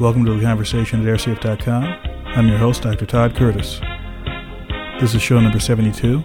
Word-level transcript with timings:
Welcome 0.00 0.24
to 0.24 0.34
the 0.34 0.40
conversation 0.40 1.06
at 1.06 1.06
airsafe.com. 1.06 1.84
I'm 2.24 2.48
your 2.48 2.56
host, 2.56 2.82
Dr. 2.82 3.04
Todd 3.04 3.36
Curtis. 3.36 3.78
This 4.98 5.14
is 5.14 5.20
show 5.20 5.38
number 5.38 5.60
72, 5.60 6.24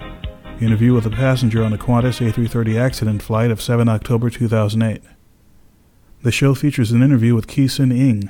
interview 0.61 0.93
with 0.93 1.05
a 1.05 1.09
passenger 1.09 1.61
on 1.63 1.71
the 1.71 1.77
Qantas 1.77 2.25
A330 2.25 2.79
accident 2.79 3.21
flight 3.21 3.51
of 3.51 3.61
7 3.61 3.89
October 3.89 4.29
2008. 4.29 5.01
The 6.23 6.31
show 6.31 6.55
features 6.55 6.91
an 6.91 7.03
interview 7.03 7.35
with 7.35 7.47
Keesin 7.47 7.91
Ng, 7.91 8.29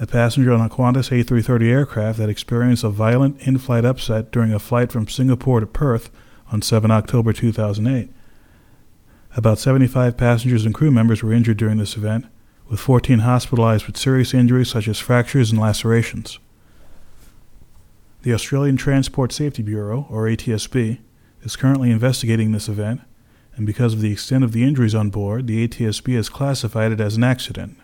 a 0.00 0.06
passenger 0.06 0.52
on 0.52 0.60
a 0.60 0.68
Qantas 0.68 1.10
A330 1.10 1.68
aircraft 1.68 2.18
that 2.18 2.30
experienced 2.30 2.84
a 2.84 2.88
violent 2.88 3.40
in 3.40 3.58
flight 3.58 3.84
upset 3.84 4.30
during 4.30 4.52
a 4.52 4.60
flight 4.60 4.92
from 4.92 5.08
Singapore 5.08 5.58
to 5.58 5.66
Perth 5.66 6.10
on 6.52 6.62
7 6.62 6.92
October 6.92 7.32
2008. 7.32 8.08
About 9.36 9.58
75 9.58 10.16
passengers 10.16 10.64
and 10.64 10.72
crew 10.72 10.92
members 10.92 11.24
were 11.24 11.32
injured 11.32 11.56
during 11.56 11.78
this 11.78 11.96
event, 11.96 12.26
with 12.68 12.80
14 12.80 13.20
hospitalized 13.20 13.86
with 13.86 13.96
serious 13.96 14.34
injuries 14.34 14.70
such 14.70 14.88
as 14.88 14.98
fractures 14.98 15.50
and 15.50 15.60
lacerations. 15.60 16.38
The 18.22 18.34
Australian 18.34 18.76
Transport 18.76 19.32
Safety 19.32 19.62
Bureau, 19.62 20.06
or 20.10 20.24
ATSB, 20.24 20.98
is 21.42 21.56
currently 21.56 21.90
investigating 21.90 22.50
this 22.50 22.68
event, 22.68 23.00
and 23.54 23.66
because 23.66 23.94
of 23.94 24.00
the 24.00 24.12
extent 24.12 24.42
of 24.42 24.52
the 24.52 24.64
injuries 24.64 24.94
on 24.94 25.10
board, 25.10 25.46
the 25.46 25.66
ATSB 25.66 26.16
has 26.16 26.28
classified 26.28 26.92
it 26.92 27.00
as 27.00 27.16
an 27.16 27.24
accident. 27.24 27.78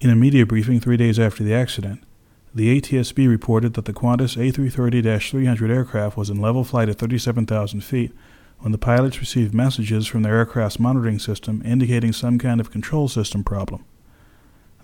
In 0.00 0.10
a 0.10 0.14
media 0.14 0.46
briefing 0.46 0.78
three 0.78 0.96
days 0.96 1.18
after 1.18 1.42
the 1.42 1.52
accident, 1.52 2.04
the 2.54 2.80
ATSB 2.80 3.28
reported 3.28 3.74
that 3.74 3.84
the 3.84 3.92
Qantas 3.92 4.36
A330 4.36 5.30
300 5.30 5.70
aircraft 5.70 6.16
was 6.16 6.30
in 6.30 6.40
level 6.40 6.64
flight 6.64 6.88
at 6.88 6.98
37,000 6.98 7.80
feet 7.82 8.12
when 8.60 8.72
the 8.72 8.78
pilots 8.78 9.20
received 9.20 9.54
messages 9.54 10.06
from 10.06 10.22
their 10.22 10.36
aircraft's 10.36 10.80
monitoring 10.80 11.18
system 11.18 11.62
indicating 11.64 12.12
some 12.12 12.38
kind 12.38 12.60
of 12.60 12.70
control 12.70 13.08
system 13.08 13.44
problem. 13.44 13.84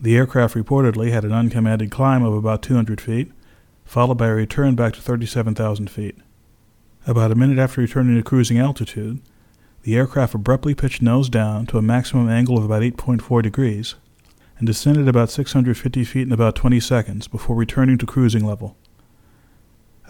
The 0.00 0.16
aircraft 0.16 0.55
reportedly 0.55 1.10
had 1.10 1.24
an 1.24 1.33
uncommanded 1.33 1.91
climb 1.91 2.22
of 2.22 2.34
about 2.34 2.62
200 2.62 3.00
feet, 3.00 3.33
followed 3.84 4.16
by 4.16 4.28
a 4.28 4.34
return 4.34 4.75
back 4.75 4.94
to 4.94 5.00
37,000 5.00 5.91
feet. 5.91 6.16
About 7.06 7.33
a 7.33 7.34
minute 7.34 7.58
after 7.58 7.81
returning 7.81 8.16
to 8.16 8.22
cruising 8.22 8.58
altitude, 8.58 9.20
the 9.83 9.97
aircraft 9.97 10.34
abruptly 10.34 10.75
pitched 10.75 11.03
nose 11.03 11.28
down 11.28 11.66
to 11.66 11.78
a 11.78 11.83
maximum 11.83 12.28
angle 12.28 12.56
of 12.56 12.64
about 12.64 12.83
8.4 12.83 13.42
degrees 13.42 13.94
and 14.59 14.66
descended 14.66 15.09
about 15.09 15.31
650 15.31 16.05
feet 16.05 16.27
in 16.27 16.33
about 16.33 16.55
20 16.55 16.81
seconds 16.81 17.28
before 17.28 17.56
returning 17.56 17.98
to 17.98 18.06
cruising 18.06 18.44
level. 18.44 18.77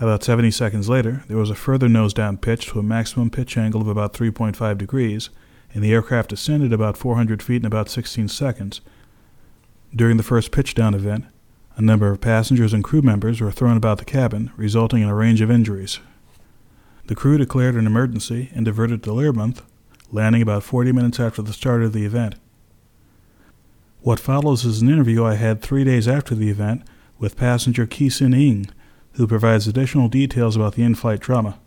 About 0.00 0.24
70 0.24 0.50
seconds 0.50 0.88
later, 0.88 1.24
there 1.28 1.36
was 1.36 1.50
a 1.50 1.54
further 1.54 1.88
nose 1.88 2.12
down 2.12 2.36
pitch 2.38 2.66
to 2.66 2.80
a 2.80 2.82
maximum 2.82 3.30
pitch 3.30 3.56
angle 3.56 3.80
of 3.80 3.88
about 3.88 4.12
3.5 4.12 4.76
degrees, 4.76 5.30
and 5.72 5.84
the 5.84 5.92
aircraft 5.92 6.32
ascended 6.32 6.72
about 6.72 6.96
400 6.96 7.42
feet 7.42 7.62
in 7.62 7.66
about 7.66 7.88
16 7.88 8.28
seconds. 8.28 8.80
During 9.94 10.16
the 10.16 10.24
first 10.24 10.50
pitch 10.50 10.74
down 10.74 10.94
event, 10.94 11.26
a 11.76 11.82
number 11.82 12.10
of 12.10 12.20
passengers 12.20 12.72
and 12.72 12.82
crew 12.82 13.02
members 13.02 13.40
were 13.40 13.52
thrown 13.52 13.76
about 13.76 13.98
the 13.98 14.04
cabin, 14.04 14.50
resulting 14.56 15.02
in 15.02 15.08
a 15.08 15.14
range 15.14 15.40
of 15.40 15.50
injuries. 15.50 16.00
The 17.06 17.14
crew 17.14 17.38
declared 17.38 17.74
an 17.76 17.86
emergency 17.86 18.50
and 18.54 18.64
diverted 18.64 19.02
to 19.04 19.10
Learmonth, 19.10 19.62
landing 20.10 20.42
about 20.42 20.62
40 20.64 20.90
minutes 20.92 21.20
after 21.20 21.42
the 21.42 21.52
start 21.52 21.82
of 21.82 21.92
the 21.92 22.04
event. 22.04 22.34
What 24.00 24.20
follows 24.20 24.64
is 24.64 24.82
an 24.82 24.88
interview 24.88 25.24
I 25.24 25.34
had 25.34 25.62
three 25.62 25.84
days 25.84 26.08
after 26.08 26.34
the 26.34 26.50
event 26.50 26.82
with 27.18 27.36
passenger 27.36 27.86
Keesin 27.86 28.34
Ng, 28.34 28.68
who 29.14 29.26
provides 29.26 29.66
additional 29.66 30.08
details 30.08 30.56
about 30.56 30.74
the 30.74 30.82
in-flight 30.82 31.20
trauma. 31.20 31.58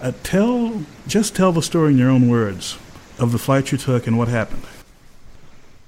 Uh, 0.00 0.12
tell, 0.22 0.84
just 1.06 1.34
tell 1.34 1.52
the 1.52 1.62
story 1.62 1.92
in 1.92 1.98
your 1.98 2.10
own 2.10 2.28
words 2.28 2.76
of 3.18 3.32
the 3.32 3.38
flight 3.38 3.72
you 3.72 3.78
took 3.78 4.06
and 4.06 4.18
what 4.18 4.28
happened. 4.28 4.62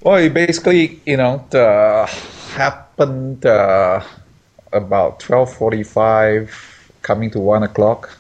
Well, 0.01 0.17
it 0.17 0.33
basically, 0.33 1.01
you 1.05 1.17
know, 1.17 1.45
the, 1.51 2.07
happened 2.55 3.45
uh, 3.45 4.03
about 4.73 5.21
twelve 5.21 5.53
forty-five, 5.53 6.93
coming 7.03 7.31
to 7.33 7.41
one 7.41 7.65
o'clock. 7.65 8.17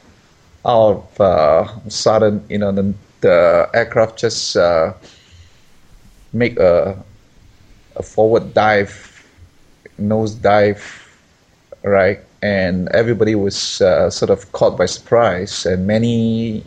All 0.64 0.90
of 0.90 1.20
uh, 1.20 1.88
sudden, 1.88 2.44
you 2.50 2.58
know, 2.58 2.72
the, 2.72 2.92
the 3.20 3.70
aircraft 3.72 4.18
just 4.18 4.56
uh, 4.56 4.92
make 6.32 6.58
a, 6.58 7.02
a 7.96 8.02
forward 8.02 8.52
dive, 8.52 9.24
nose 9.96 10.34
dive, 10.34 10.82
right? 11.82 12.20
And 12.42 12.88
everybody 12.90 13.34
was 13.34 13.80
uh, 13.80 14.10
sort 14.10 14.30
of 14.30 14.50
caught 14.52 14.76
by 14.76 14.86
surprise, 14.86 15.66
and 15.66 15.86
many 15.86 16.64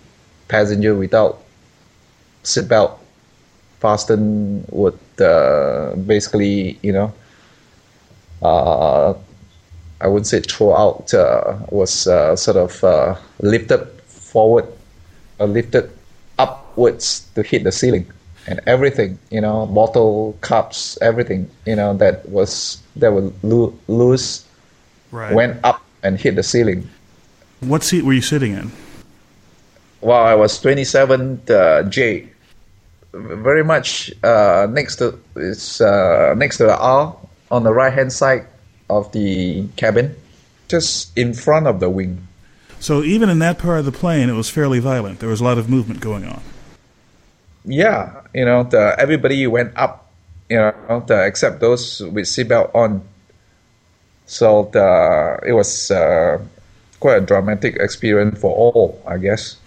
passengers 0.47 0.97
without 0.97 1.41
seatbelt 2.43 2.97
fastened 3.79 4.65
would 4.69 4.99
uh, 5.19 5.95
basically, 5.95 6.77
you 6.81 6.91
know, 6.91 7.13
uh, 8.41 9.13
I 10.01 10.07
would 10.07 10.25
say 10.25 10.41
throw 10.41 10.75
out 10.75 11.13
uh, 11.13 11.57
was 11.69 12.07
uh, 12.07 12.35
sort 12.35 12.57
of 12.57 12.83
uh, 12.83 13.15
lifted 13.39 13.85
forward, 14.07 14.65
or 15.39 15.47
lifted 15.47 15.89
upwards 16.37 17.27
to 17.35 17.43
hit 17.43 17.63
the 17.63 17.71
ceiling, 17.71 18.11
and 18.47 18.59
everything, 18.67 19.19
you 19.29 19.41
know, 19.41 19.67
bottle, 19.67 20.37
cups, 20.41 20.97
everything, 21.01 21.49
you 21.65 21.75
know, 21.75 21.93
that 21.95 22.27
was 22.27 22.81
that 22.97 23.13
would 23.13 23.33
lo- 23.43 23.77
loose 23.87 24.45
right. 25.11 25.33
went 25.33 25.59
up 25.63 25.81
and 26.03 26.19
hit 26.19 26.35
the 26.35 26.44
ceiling. 26.44 26.89
What 27.59 27.83
seat 27.83 28.03
were 28.03 28.13
you 28.13 28.22
sitting 28.22 28.53
in? 28.53 28.72
Well, 30.01 30.23
I 30.23 30.33
was 30.33 30.59
27 30.59 31.41
uh, 31.49 31.83
J, 31.83 32.29
very 33.13 33.63
much 33.63 34.11
uh, 34.23 34.67
next 34.69 34.95
to 34.97 35.19
it's 35.35 35.79
uh, 35.79 36.33
next 36.35 36.57
to 36.57 36.63
the 36.63 36.77
R 36.77 37.16
on 37.51 37.63
the 37.63 37.73
right 37.73 37.94
hand 37.94 38.11
side 38.11 38.47
of 38.89 39.11
the 39.11 39.67
cabin, 39.75 40.16
just 40.67 41.16
in 41.17 41.33
front 41.33 41.67
of 41.67 41.79
the 41.79 41.89
wing. 41.89 42.28
So 42.79 43.03
even 43.03 43.29
in 43.29 43.39
that 43.39 43.59
part 43.59 43.79
of 43.79 43.85
the 43.85 43.91
plane, 43.91 44.28
it 44.29 44.33
was 44.33 44.49
fairly 44.49 44.79
violent. 44.79 45.19
There 45.19 45.29
was 45.29 45.39
a 45.39 45.43
lot 45.43 45.59
of 45.59 45.69
movement 45.69 45.99
going 45.99 46.25
on. 46.25 46.41
Yeah, 47.63 48.22
you 48.33 48.43
know, 48.45 48.63
the, 48.63 48.95
everybody 48.97 49.45
went 49.45 49.78
up, 49.78 50.09
you 50.49 50.57
know, 50.57 51.03
the, 51.05 51.25
except 51.25 51.59
those 51.59 52.01
with 52.01 52.25
seatbelt 52.25 52.73
on. 52.73 53.03
So 54.31 54.69
the, 54.71 55.39
it 55.45 55.51
was 55.51 55.91
uh, 55.91 56.41
quite 57.01 57.17
a 57.17 57.19
dramatic 57.19 57.75
experience 57.75 58.39
for 58.39 58.55
all, 58.55 59.03
I 59.05 59.17
guess. 59.17 59.57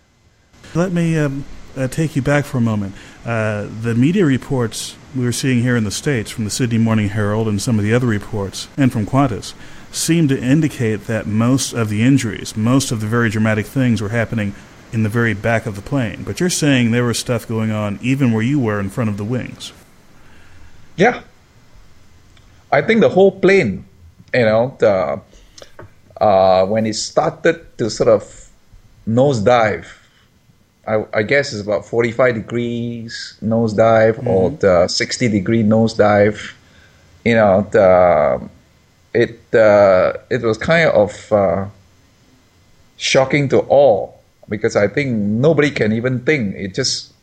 Let 0.75 0.91
me 0.91 1.19
um, 1.19 1.45
uh, 1.77 1.87
take 1.89 2.17
you 2.17 2.23
back 2.23 2.47
for 2.47 2.57
a 2.57 2.63
moment. 2.63 2.95
Uh, 3.27 3.67
the 3.83 3.95
media 3.95 4.25
reports 4.25 4.97
we 5.15 5.23
were 5.23 5.33
seeing 5.33 5.61
here 5.61 5.77
in 5.77 5.85
the 5.85 5.91
States 5.91 6.31
from 6.31 6.45
the 6.45 6.51
Sydney 6.51 6.79
Morning 6.79 7.11
Herald 7.11 7.47
and 7.47 7.61
some 7.61 7.79
of 7.79 7.85
the 7.85 7.93
other 7.93 8.07
reports, 8.07 8.69
and 8.79 8.91
from 8.91 9.05
Qantas, 9.05 9.53
seem 9.93 10.29
to 10.29 10.43
indicate 10.43 11.09
that 11.09 11.27
most 11.27 11.75
of 11.75 11.91
the 11.91 12.03
injuries, 12.03 12.57
most 12.57 12.91
of 12.91 13.03
the 13.03 13.07
very 13.07 13.29
dramatic 13.29 13.67
things 13.67 14.01
were 14.01 14.09
happening 14.09 14.55
in 14.95 15.03
the 15.03 15.11
very 15.11 15.35
back 15.35 15.67
of 15.67 15.77
the 15.77 15.83
plane. 15.83 16.23
But 16.25 16.41
you're 16.41 16.49
saying 16.49 16.91
there 16.91 17.05
was 17.05 17.19
stuff 17.19 17.47
going 17.47 17.71
on 17.71 17.99
even 18.01 18.33
where 18.33 18.43
you 18.43 18.59
were 18.59 18.81
in 18.81 18.89
front 18.89 19.11
of 19.11 19.19
the 19.19 19.25
wings. 19.25 19.75
Yeah. 20.97 21.21
I 22.73 22.81
think 22.81 23.03
the 23.03 23.11
whole 23.11 23.31
plane 23.31 23.85
you 24.35 24.45
know, 24.45 24.77
the, 24.79 25.21
uh, 26.21 26.67
when 26.67 26.87
it 26.87 26.95
started 26.95 27.79
to 27.79 27.89
sort 27.89 28.09
of 28.09 28.51
nosedive, 29.09 29.87
I, 30.87 31.05
I 31.15 31.23
guess 31.23 31.53
it's 31.53 31.63
about 31.63 31.87
45 31.87 32.35
degrees 32.35 33.39
nosedive 33.43 34.17
mm-hmm. 34.17 34.29
or 34.29 34.51
the 34.51 34.89
60 34.89 35.29
degree 35.29 35.63
nosedive. 35.63 36.53
You 37.25 37.37
know, 37.37 37.67
the, 37.71 38.49
it 39.15 39.55
uh, 39.55 40.13
it 40.29 40.43
was 40.43 40.59
kind 40.59 40.91
of 40.91 41.33
uh, 41.33 41.67
shocking 42.97 43.49
to 43.49 43.61
all 43.61 44.21
because 44.49 44.77
I 44.77 44.89
think 44.89 45.17
nobody 45.17 45.71
can 45.71 45.93
even 45.93 46.21
think 46.21 46.55
it 46.57 46.75
just 46.75 47.15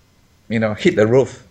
you 0.50 0.58
know 0.58 0.74
hit 0.74 0.96
the 0.96 1.06
roof. 1.06 1.46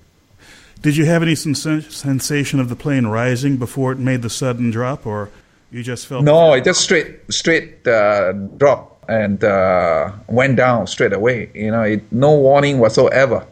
Did 0.82 0.97
you 0.97 1.04
have 1.04 1.22
any 1.22 1.34
sens- 1.34 1.94
sensation 1.94 2.58
of 2.58 2.70
the 2.70 2.76
plane 2.76 3.06
rising 3.06 3.58
before 3.58 3.93
it 3.93 3.99
made 3.99 4.23
the 4.23 4.31
sudden 4.31 4.70
drop, 4.70 5.06
or 5.06 5.29
you 5.70 5.82
just 5.82 6.06
felt 6.06 6.25
no, 6.25 6.55
it 6.55 6.64
just 6.64 6.81
straight 6.81 7.20
straight 7.32 7.87
uh, 7.87 8.32
drop 8.32 9.05
and 9.08 9.43
uh, 9.43 10.12
went 10.28 10.56
down 10.56 10.87
straight 10.87 11.12
away. 11.12 11.50
You 11.55 11.70
know, 11.70 11.82
it, 11.82 12.12
no 12.12 12.34
warning 12.34 12.78
whatsoever. 12.78 13.46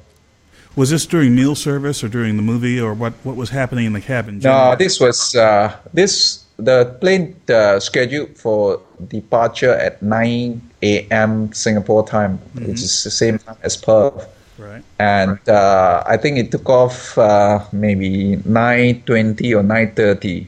Was 0.76 0.90
this 0.90 1.06
during 1.06 1.34
meal 1.34 1.56
service 1.56 2.04
or 2.04 2.08
during 2.08 2.36
the 2.36 2.42
movie, 2.42 2.80
or 2.80 2.94
what? 2.94 3.12
What 3.24 3.36
was 3.36 3.50
happening 3.50 3.86
in 3.86 3.92
the 3.92 4.00
cabin? 4.00 4.38
No, 4.38 4.76
this 4.76 5.00
was 5.00 5.34
uh, 5.34 5.76
this 5.92 6.44
the 6.56 6.96
plane 7.00 7.34
uh, 7.48 7.80
scheduled 7.80 8.36
for 8.36 8.80
departure 9.08 9.74
at 9.74 10.02
9 10.02 10.60
a.m. 10.82 11.52
Singapore 11.52 12.06
time, 12.06 12.38
mm-hmm. 12.38 12.66
which 12.66 12.82
is 12.82 13.04
the 13.04 13.10
same 13.10 13.38
time 13.38 13.56
as 13.62 13.76
Perth. 13.76 14.26
Right. 14.58 14.82
And 14.98 15.38
uh, 15.48 16.02
I 16.04 16.16
think 16.16 16.38
it 16.38 16.50
took 16.50 16.68
off 16.68 17.16
uh, 17.16 17.64
maybe 17.72 18.36
9:20 18.38 19.54
or 19.54 19.62
9:30 19.62 20.46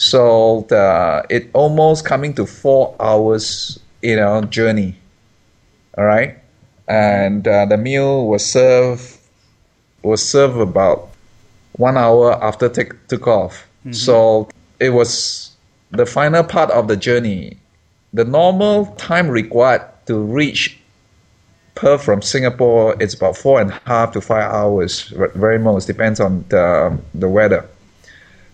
so 0.00 0.64
the, 0.70 1.26
it 1.28 1.50
almost 1.52 2.06
coming 2.06 2.32
to 2.34 2.46
four 2.46 2.96
hours, 2.98 3.78
you 4.00 4.16
know, 4.16 4.40
journey. 4.42 4.96
All 5.98 6.04
right, 6.04 6.38
and 6.88 7.46
uh, 7.46 7.66
the 7.66 7.76
meal 7.76 8.26
was 8.26 8.44
served 8.44 9.18
was 10.02 10.26
served 10.26 10.56
about 10.56 11.10
one 11.72 11.98
hour 11.98 12.42
after 12.42 12.68
take 12.68 13.06
took 13.08 13.26
off. 13.26 13.68
So 13.92 14.48
it 14.78 14.90
was 14.90 15.50
the 15.90 16.06
final 16.06 16.44
part 16.44 16.70
of 16.70 16.88
the 16.88 16.96
journey. 16.96 17.58
The 18.14 18.24
normal 18.24 18.86
time 18.96 19.28
required 19.28 19.82
to 20.06 20.18
reach 20.18 20.78
Perth 21.74 22.02
from 22.02 22.22
Singapore, 22.22 22.96
it's 23.00 23.14
about 23.14 23.36
four 23.36 23.60
and 23.60 23.70
a 23.70 23.80
half 23.86 24.12
to 24.12 24.20
five 24.20 24.50
hours, 24.50 25.12
very 25.34 25.58
most, 25.58 25.86
depends 25.86 26.20
on 26.20 26.44
the, 26.48 26.98
the 27.14 27.28
weather. 27.28 27.68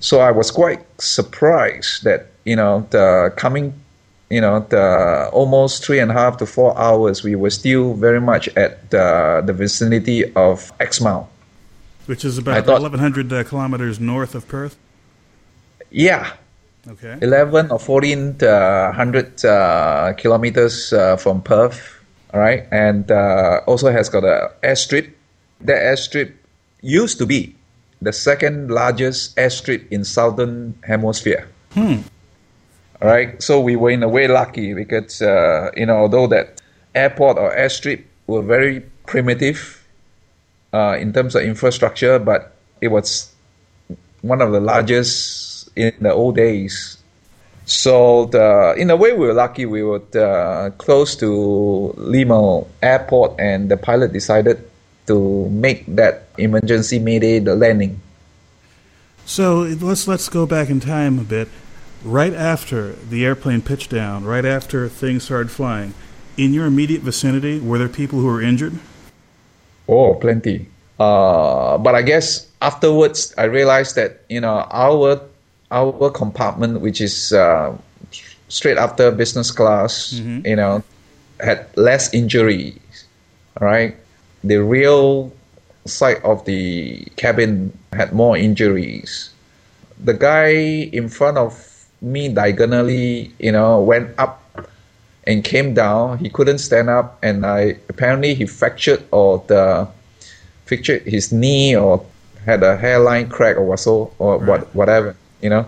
So 0.00 0.20
I 0.20 0.31
was 0.31 0.50
quite 0.50 0.81
surprised 1.00 2.04
that, 2.04 2.26
you 2.44 2.56
know, 2.56 2.87
the 2.90 3.32
coming, 3.37 3.72
you 4.31 4.40
know, 4.40 4.60
the 4.60 5.28
almost 5.32 5.84
three 5.84 5.98
and 5.98 6.10
a 6.10 6.14
half 6.14 6.37
to 6.38 6.46
four 6.46 6.76
hours, 6.78 7.22
we 7.22 7.34
were 7.34 7.50
still 7.50 7.94
very 7.94 8.20
much 8.20 8.48
at 8.56 8.90
the, 8.90 9.43
the 9.44 9.52
vicinity 9.52 10.32
of 10.34 10.72
Exmouth. 10.81 11.26
Which 12.06 12.25
is 12.25 12.38
about 12.38 12.64
thought- 12.64 12.82
1,100 12.82 13.32
uh, 13.32 13.44
kilometers 13.44 13.98
north 13.98 14.34
of 14.34 14.46
Perth. 14.46 14.76
Yeah, 15.90 16.32
Okay. 16.88 17.19
11 17.20 17.72
or 17.72 17.81
14 17.81 18.37
uh, 18.43 18.93
hundred 18.93 19.44
uh, 19.44 20.12
kilometers 20.16 20.93
uh, 20.93 21.16
from 21.16 21.43
Perth, 21.43 21.98
all 22.32 22.38
right, 22.38 22.64
and 22.70 23.10
uh, 23.10 23.60
also 23.66 23.90
has 23.90 24.08
got 24.08 24.22
a 24.22 24.52
airstrip. 24.62 25.10
That 25.62 25.82
airstrip 25.82 26.32
used 26.82 27.19
to 27.19 27.26
be 27.26 27.56
the 28.02 28.12
second 28.12 28.70
largest 28.70 29.37
airstrip 29.37 29.88
in 29.90 30.04
southern 30.04 30.78
hemisphere. 30.84 31.48
Hmm. 31.72 32.00
All 33.00 33.08
right, 33.08 33.40
so 33.43 33.60
we 33.60 33.76
were 33.76 33.90
in 33.90 34.02
a 34.02 34.08
way 34.08 34.26
lucky 34.26 34.72
because 34.72 35.20
uh, 35.20 35.70
you 35.76 35.87
know 35.87 35.96
although 35.96 36.26
that 36.28 36.62
airport 36.94 37.37
or 37.38 37.54
airstrip 37.54 38.04
were 38.26 38.43
very 38.43 38.81
primitive 39.04 39.87
uh, 40.72 40.96
in 40.98 41.12
terms 41.12 41.34
of 41.34 41.43
infrastructure, 41.43 42.19
but 42.19 42.56
it 42.81 42.88
was 42.88 43.32
one 44.22 44.40
of 44.40 44.52
the 44.52 44.60
largest 44.60 45.69
in 45.76 45.93
the 46.00 46.12
old 46.12 46.37
days. 46.37 46.98
So 47.66 48.26
the, 48.26 48.75
in 48.78 48.90
a 48.90 48.96
way, 48.96 49.12
we 49.12 49.26
were 49.26 49.34
lucky. 49.34 49.66
We 49.66 49.82
were 49.82 50.02
uh, 50.14 50.70
close 50.78 51.16
to 51.16 51.94
Learmonth 51.98 52.69
Airport, 52.82 53.40
and 53.40 53.69
the 53.69 53.76
pilot 53.76 54.12
decided 54.12 54.70
to 55.06 55.49
make 55.50 55.87
that 55.97 56.29
emergency 56.38 56.99
mayday 56.99 57.38
the 57.38 57.55
landing. 57.55 58.00
So 59.25 59.62
let's 59.62 60.06
let's 60.06 60.29
go 60.29 60.47
back 60.47 60.70
in 60.70 60.81
time 60.81 61.19
a 61.19 61.25
bit. 61.25 61.49
Right 62.05 62.35
after 62.35 62.93
the 62.93 63.25
airplane 63.25 63.62
pitched 63.62 63.91
down, 63.91 64.25
right 64.25 64.44
after 64.44 64.88
things 64.88 65.25
started 65.25 65.50
flying, 65.50 65.94
in 66.37 66.53
your 66.53 66.67
immediate 66.67 67.03
vicinity, 67.03 67.58
were 67.58 67.79
there 67.79 67.88
people 67.88 68.20
who 68.20 68.26
were 68.26 68.43
injured? 68.43 68.79
Oh, 69.88 70.14
plenty. 70.14 70.69
Uh, 70.99 71.79
but 71.79 71.94
I 71.94 72.03
guess 72.03 72.47
afterwards, 72.62 73.35
I 73.37 73.44
realized 73.44 73.97
that 73.97 74.23
you 74.29 74.41
know 74.41 74.67
our 74.70 75.20
our 75.70 76.11
compartment, 76.11 76.81
which 76.81 77.00
is 77.00 77.32
uh, 77.32 77.76
straight 78.49 78.79
after 78.79 79.11
business 79.11 79.50
class, 79.50 80.12
you 80.12 80.56
know, 80.56 80.82
had 81.41 81.67
less 81.76 82.12
injuries. 82.14 82.79
All 83.61 83.67
right, 83.67 83.97
the 84.44 84.59
real 84.62 85.33
side 85.87 86.21
of 86.25 86.44
the 86.44 87.05
cabin 87.17 87.77
had 87.93 88.12
more 88.12 88.37
injuries. 88.37 89.31
The 90.03 90.15
guy 90.15 90.49
in 90.93 91.09
front 91.09 91.38
of 91.38 91.55
me 92.03 92.29
diagonally, 92.29 93.33
you 93.38 93.53
know, 93.53 93.81
went 93.81 94.11
up 94.19 94.43
and 95.27 95.43
came 95.44 95.75
down. 95.75 96.19
He 96.19 96.29
couldn't 96.31 96.59
stand 96.59 96.88
up, 96.91 97.19
and 97.23 97.44
I 97.47 97.77
apparently 97.88 98.35
he 98.35 98.47
fractured 98.47 99.03
or 99.11 99.43
the 99.47 99.88
fractured 100.67 101.03
his 101.03 101.32
knee 101.32 101.77
or 101.77 102.05
had 102.44 102.62
a 102.62 102.77
hairline 102.77 103.29
crack 103.29 103.56
or 103.56 103.77
so 103.77 104.12
or 104.19 104.39
Right. 104.39 104.47
what 104.47 104.75
whatever, 104.75 105.17
you 105.43 105.50
know. 105.50 105.67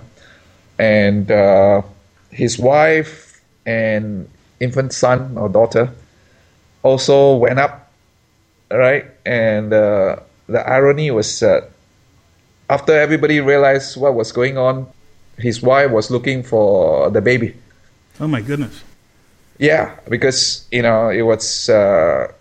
And 0.79 1.31
uh, 1.31 1.82
his 2.31 2.59
wife 2.59 3.41
and 3.67 4.29
infant 4.61 4.93
son 4.93 5.37
or 5.37 5.49
daughter 5.49 5.91
also 6.82 7.37
went 7.37 7.59
up, 7.59 7.88
right? 8.70 9.06
And 9.25 9.73
uh, 9.73 10.17
the 10.49 10.67
irony 10.69 11.11
was 11.11 11.43
uh, 11.43 11.69
after 12.69 12.93
everybody 12.93 13.41
realized 13.41 13.97
what 13.97 14.15
was 14.15 14.32
going 14.32 14.59
on, 14.59 14.87
his 15.38 15.62
wife 15.62 15.91
was 15.91 16.11
looking 16.11 16.43
for 16.43 17.11
the 17.11 17.20
baby. 17.20 17.55
Oh 18.20 18.26
my 18.26 18.41
goodness! 18.41 18.82
Yeah, 19.59 19.94
because 20.09 20.67
you 20.70 20.82
know 20.82 21.09
it 21.09 21.23
was 21.23 21.69
uh, 21.69 22.32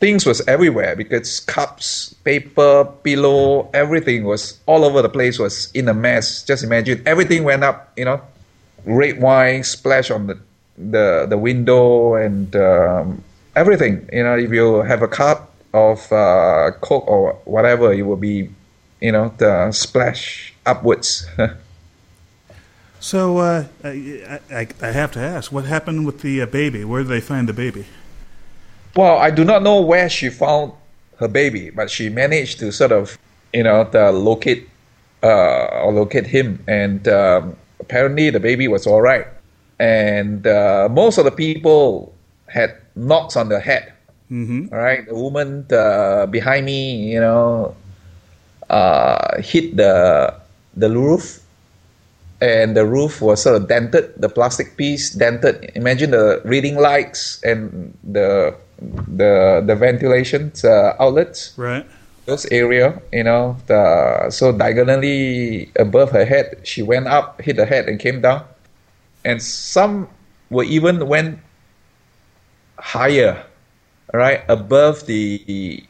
things 0.00 0.26
was 0.26 0.40
everywhere 0.48 0.96
because 0.96 1.40
cups, 1.40 2.14
paper, 2.24 2.84
pillow, 3.02 3.70
everything 3.72 4.24
was 4.24 4.58
all 4.66 4.84
over 4.84 5.02
the 5.02 5.08
place. 5.08 5.38
Was 5.38 5.70
in 5.72 5.88
a 5.88 5.94
mess. 5.94 6.42
Just 6.42 6.64
imagine 6.64 7.02
everything 7.06 7.44
went 7.44 7.62
up. 7.64 7.92
You 7.96 8.04
know, 8.06 8.20
red 8.84 9.20
wine 9.20 9.62
splash 9.62 10.10
on 10.10 10.26
the 10.26 10.38
the 10.76 11.26
the 11.28 11.38
window 11.38 12.14
and 12.14 12.54
um, 12.56 13.22
everything. 13.56 14.08
You 14.12 14.24
know, 14.24 14.36
if 14.36 14.50
you 14.50 14.82
have 14.82 15.02
a 15.02 15.08
cup 15.08 15.52
of 15.72 16.10
uh, 16.12 16.70
coke 16.80 17.06
or 17.08 17.34
whatever, 17.44 17.92
it 17.92 18.02
will 18.02 18.16
be, 18.16 18.50
you 19.00 19.12
know, 19.12 19.34
the 19.38 19.72
splash 19.72 20.54
upwards. 20.66 21.26
So 23.04 23.36
uh, 23.36 23.66
I, 23.84 24.40
I, 24.50 24.66
I 24.80 24.90
have 24.92 25.12
to 25.12 25.20
ask, 25.20 25.52
what 25.52 25.66
happened 25.66 26.06
with 26.06 26.22
the 26.22 26.40
uh, 26.40 26.46
baby? 26.46 26.84
Where 26.84 27.02
did 27.02 27.10
they 27.10 27.20
find 27.20 27.46
the 27.46 27.52
baby? 27.52 27.84
Well, 28.96 29.18
I 29.18 29.30
do 29.30 29.44
not 29.44 29.62
know 29.62 29.82
where 29.82 30.08
she 30.08 30.30
found 30.30 30.72
her 31.18 31.28
baby, 31.28 31.68
but 31.68 31.90
she 31.90 32.08
managed 32.08 32.60
to 32.60 32.72
sort 32.72 32.92
of, 32.92 33.18
you 33.52 33.62
know, 33.62 33.84
the 33.84 34.10
locate 34.10 34.70
uh, 35.22 35.82
or 35.84 35.92
locate 35.92 36.26
him, 36.26 36.64
and 36.66 37.06
um, 37.06 37.56
apparently 37.78 38.30
the 38.30 38.40
baby 38.40 38.68
was 38.68 38.86
all 38.86 39.02
right. 39.02 39.26
And 39.78 40.46
uh, 40.46 40.88
most 40.90 41.18
of 41.18 41.26
the 41.26 41.30
people 41.30 42.14
had 42.48 42.76
knocks 42.94 43.36
on 43.36 43.48
the 43.48 43.60
head. 43.60 43.92
Mm-hmm. 44.30 44.72
All 44.72 44.80
right, 44.80 45.06
the 45.06 45.14
woman 45.14 45.66
uh, 45.70 46.26
behind 46.26 46.66
me, 46.66 47.12
you 47.12 47.20
know, 47.20 47.76
uh, 48.70 49.40
hit 49.42 49.76
the 49.76 50.34
the 50.76 50.90
roof, 50.90 51.44
and 52.40 52.76
the 52.76 52.86
roof 52.86 53.20
was 53.20 53.42
sort 53.42 53.56
of 53.56 53.68
dented. 53.68 54.14
The 54.16 54.28
plastic 54.28 54.76
piece 54.76 55.10
dented. 55.10 55.70
Imagine 55.74 56.10
the 56.10 56.40
reading 56.44 56.76
lights 56.76 57.42
and 57.44 57.92
the 58.02 58.56
the 58.80 59.62
the 59.64 59.76
ventilation 59.76 60.52
uh, 60.64 60.96
outlets. 60.98 61.52
Right. 61.56 61.86
Those 62.24 62.46
area, 62.48 63.02
you 63.12 63.24
know, 63.24 63.60
the 63.66 64.30
so 64.30 64.50
diagonally 64.50 65.68
above 65.76 66.10
her 66.12 66.24
head, 66.24 66.64
she 66.64 66.80
went 66.80 67.06
up, 67.06 67.42
hit 67.42 67.56
the 67.56 67.66
head, 67.66 67.86
and 67.86 68.00
came 68.00 68.22
down. 68.24 68.48
And 69.24 69.42
some 69.42 70.08
were 70.48 70.64
even 70.64 71.06
went 71.06 71.40
higher, 72.84 73.42
right 74.12 74.44
above 74.48 75.06
the 75.06 75.82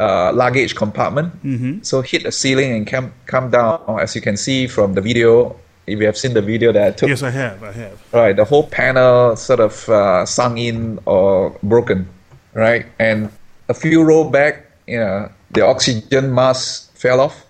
uh, 0.00 0.32
luggage 0.32 0.74
compartment. 0.74 1.36
Mm-hmm. 1.44 1.82
So 1.82 2.00
hit 2.00 2.22
the 2.24 2.32
ceiling 2.32 2.72
and 2.72 2.86
come 2.86 3.12
come 3.26 3.50
down. 3.50 3.84
As 4.00 4.16
you 4.16 4.22
can 4.22 4.36
see 4.36 4.66
from 4.66 4.94
the 4.94 5.02
video, 5.02 5.60
if 5.86 6.00
you 6.00 6.06
have 6.06 6.16
seen 6.16 6.32
the 6.32 6.40
video 6.42 6.72
that 6.72 6.86
I 6.86 6.90
took, 6.92 7.08
Yes, 7.10 7.22
I 7.22 7.30
have. 7.30 7.62
I 7.62 7.72
have. 7.72 7.96
right, 8.12 8.34
the 8.34 8.44
whole 8.44 8.66
panel 8.66 9.36
sort 9.36 9.60
of 9.60 9.88
uh, 9.88 10.24
sunk 10.24 10.58
in 10.58 10.98
or 11.04 11.52
broken, 11.62 12.08
right, 12.54 12.86
and 12.98 13.28
a 13.68 13.74
few 13.74 14.02
row 14.02 14.24
back, 14.24 14.64
you 14.86 14.98
know, 14.98 15.30
the 15.52 15.66
oxygen 15.66 16.34
mask 16.34 16.96
fell 16.96 17.20
off. 17.20 17.44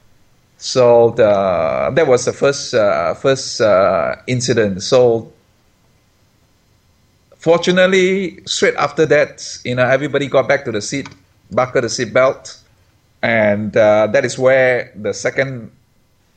So 0.59 1.11
the 1.15 1.31
that 1.95 2.07
was 2.07 2.25
the 2.25 2.33
first 2.33 2.75
uh, 2.75 3.15
first 3.15 3.61
uh, 3.61 4.17
incident. 4.27 4.83
So 4.83 5.31
fortunately, 7.39 8.41
straight 8.47 8.75
after 8.77 9.07
that, 9.07 9.59
you 9.65 9.75
know, 9.75 9.87
everybody 9.87 10.27
got 10.29 10.49
back 10.49 10.65
to 10.67 10.73
the 10.73 10.83
seat, 10.83 11.09
buckled 11.51 11.85
the 11.85 11.89
seat 11.89 12.13
belt, 12.13 12.59
and 13.23 13.77
uh, 13.77 14.07
that 14.09 14.25
is 14.25 14.39
where 14.39 14.93
the 14.95 15.13
second 15.15 15.71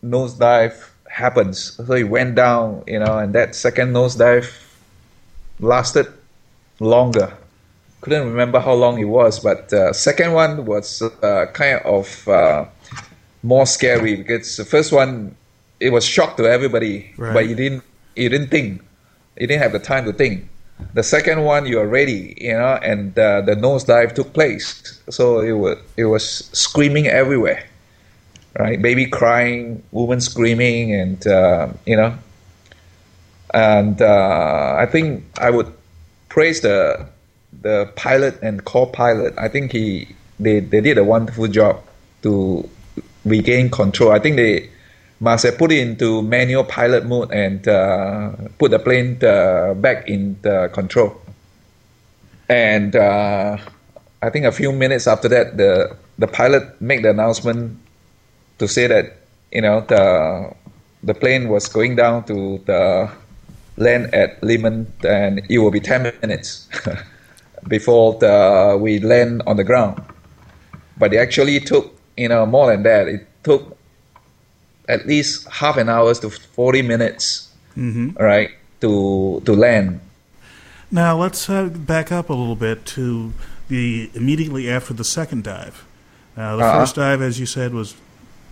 nosedive 0.04 0.90
happens. 1.10 1.74
So 1.76 1.94
it 1.94 2.04
went 2.10 2.36
down, 2.36 2.84
you 2.88 3.00
know, 3.00 3.18
and 3.18 3.34
that 3.36 3.56
second 3.56 3.94
nosedive 3.94 4.50
lasted 5.60 6.08
longer. 6.80 7.34
Couldn't 8.02 8.28
remember 8.28 8.60
how 8.60 8.74
long 8.74 8.98
it 9.00 9.06
was, 9.06 9.40
but 9.40 9.72
uh, 9.74 9.94
second 9.94 10.34
one 10.34 10.66
was 10.66 11.02
uh, 11.04 11.46
kind 11.54 11.80
of 11.86 12.28
uh, 12.28 12.66
more 13.44 13.68
scary 13.68 14.16
because 14.16 14.58
the 14.58 14.66
first 14.66 14.92
one 14.92 15.36
it 15.80 15.92
was 15.92 16.06
shock 16.06 16.38
to 16.38 16.46
everybody, 16.46 17.12
Right. 17.18 17.34
but 17.34 17.48
you 17.50 17.56
didn't 17.56 17.84
you 18.16 18.30
didn't 18.30 18.50
think, 18.50 18.82
you 19.38 19.48
didn't 19.48 19.62
have 19.62 19.72
the 19.72 19.80
time 19.80 20.06
to 20.06 20.14
think. 20.14 20.48
The 20.94 21.04
second 21.04 21.44
one 21.44 21.66
you 21.66 21.80
are 21.80 21.88
ready, 21.88 22.36
you 22.40 22.54
know, 22.54 22.78
and 22.82 23.18
uh, 23.18 23.42
the 23.42 23.56
nosedive 23.56 24.14
took 24.14 24.34
place, 24.34 25.00
so 25.10 25.40
it 25.40 25.54
was 25.54 25.78
it 25.98 26.06
was 26.06 26.50
screaming 26.52 27.08
everywhere 27.08 27.64
right? 28.58 28.82
Baby 28.82 29.06
crying, 29.06 29.84
woman 29.92 30.22
screaming, 30.22 30.94
and 30.94 31.26
uh, 31.28 31.70
you 31.86 31.96
know, 31.96 32.18
and 33.54 34.02
uh, 34.02 34.76
I 34.78 34.86
think 34.86 35.24
I 35.40 35.50
would 35.50 35.72
praise 36.30 36.62
the 36.62 37.08
the 37.62 37.92
pilot 37.96 38.40
and 38.42 38.64
co-pilot. 38.66 39.34
I 39.38 39.48
think 39.48 39.72
he 39.72 40.08
they, 40.40 40.60
they 40.60 40.82
did 40.82 40.98
a 40.98 41.04
wonderful 41.04 41.48
job 41.48 41.82
to 42.24 42.68
regain 43.26 43.70
control. 43.70 44.12
I 44.12 44.20
think 44.20 44.36
they 44.36 44.70
must 45.22 45.46
put 45.58 45.72
it 45.72 45.80
into 45.80 46.22
manual 46.24 46.64
pilot 46.64 47.06
mode 47.06 47.32
and 47.32 47.68
uh, 47.68 48.32
put 48.58 48.72
the 48.72 48.80
plane 48.80 49.24
uh, 49.24 49.74
back 49.76 50.10
in 50.10 50.36
the 50.42 50.70
control. 50.74 51.16
And 52.50 52.96
uh, 52.96 53.58
I 54.22 54.30
think 54.32 54.46
a 54.46 54.52
few 54.52 54.74
minutes 54.74 55.08
after 55.08 55.30
that, 55.30 55.58
the 55.58 55.96
the 56.18 56.28
pilot 56.28 56.82
made 56.82 57.04
the 57.04 57.12
announcement 57.12 57.78
to 58.58 58.68
say 58.68 58.88
that 58.88 59.18
you 59.52 59.62
know 59.62 59.82
the 59.82 60.52
the 61.04 61.14
plane 61.14 61.50
was 61.50 61.70
going 61.70 61.96
down 61.96 62.26
to 62.26 62.58
the 62.66 63.10
land 63.78 64.14
at 64.14 64.42
Learmonth, 64.42 65.06
and 65.06 65.46
it 65.50 65.60
will 65.60 65.72
be 65.72 65.80
ten 65.80 66.12
minutes 66.22 66.68
before 67.68 68.18
the, 68.20 68.78
we 68.82 69.00
land 69.00 69.44
on 69.46 69.56
the 69.58 69.64
ground. 69.64 70.02
But 70.98 71.14
it 71.14 71.18
actually 71.18 71.60
took 71.60 71.94
you 72.18 72.28
know 72.28 72.46
more 72.48 72.72
than 72.72 72.82
that. 72.84 73.08
It 73.08 73.28
took 73.44 73.78
at 74.92 75.08
least 75.08 75.48
half 75.50 75.78
an 75.78 75.88
hour 75.90 76.14
to 76.16 76.30
forty 76.30 76.82
minutes, 76.82 77.48
Mm-hmm. 77.78 78.22
right, 78.22 78.52
to 78.82 79.42
to 79.46 79.54
land. 79.56 80.00
Now 80.92 81.16
let's 81.18 81.50
uh, 81.50 81.70
back 81.72 82.12
up 82.12 82.30
a 82.30 82.34
little 82.34 82.56
bit 82.68 82.86
to 82.98 83.32
the 83.70 84.10
immediately 84.14 84.70
after 84.70 84.94
the 84.94 85.06
second 85.06 85.44
dive. 85.44 85.86
Uh, 86.36 86.58
the 86.58 86.64
Uh-huh. 86.64 86.80
first 86.80 86.96
dive, 86.96 87.22
as 87.22 87.40
you 87.40 87.46
said, 87.46 87.74
was 87.74 87.96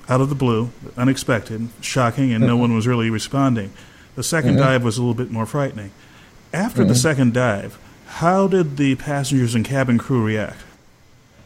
out 0.07 0.21
of 0.21 0.29
the 0.29 0.35
blue, 0.35 0.69
unexpected, 0.97 1.67
shocking, 1.81 2.31
and 2.33 2.45
no 2.47 2.55
one 2.57 2.73
was 2.73 2.87
really 2.87 3.09
responding. 3.09 3.69
The 4.15 4.23
2nd 4.23 4.57
dive 4.57 4.83
was 4.83 4.97
a 4.97 5.01
little 5.01 5.13
bit 5.13 5.31
more 5.31 5.45
frightening. 5.45 5.91
After 6.51 6.83
the 6.83 6.95
second 6.95 7.33
dive, 7.33 7.77
how 8.23 8.47
did 8.47 8.77
the 8.77 8.95
passengers 8.95 9.53
and 9.55 9.63
cabin 9.63 9.97
crew 9.99 10.23
react? 10.25 10.57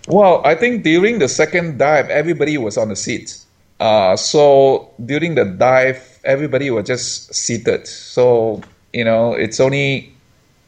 Well, 0.07 0.41
I 0.45 0.55
think 0.55 0.83
during 0.83 1.19
the 1.19 1.27
second 1.27 1.77
dive, 1.77 2.09
everybody 2.09 2.57
was 2.57 2.77
on 2.77 2.87
the 2.89 2.95
seats. 2.95 3.42
Uh, 3.83 4.15
so 4.15 4.89
during 5.03 5.35
the 5.35 5.43
dive, 5.43 5.99
everybody 6.23 6.71
was 6.71 6.87
just 6.87 7.33
seated. 7.35 7.85
So 7.87 8.61
you 8.93 9.03
know, 9.03 9.33
it's 9.33 9.59
only 9.59 10.13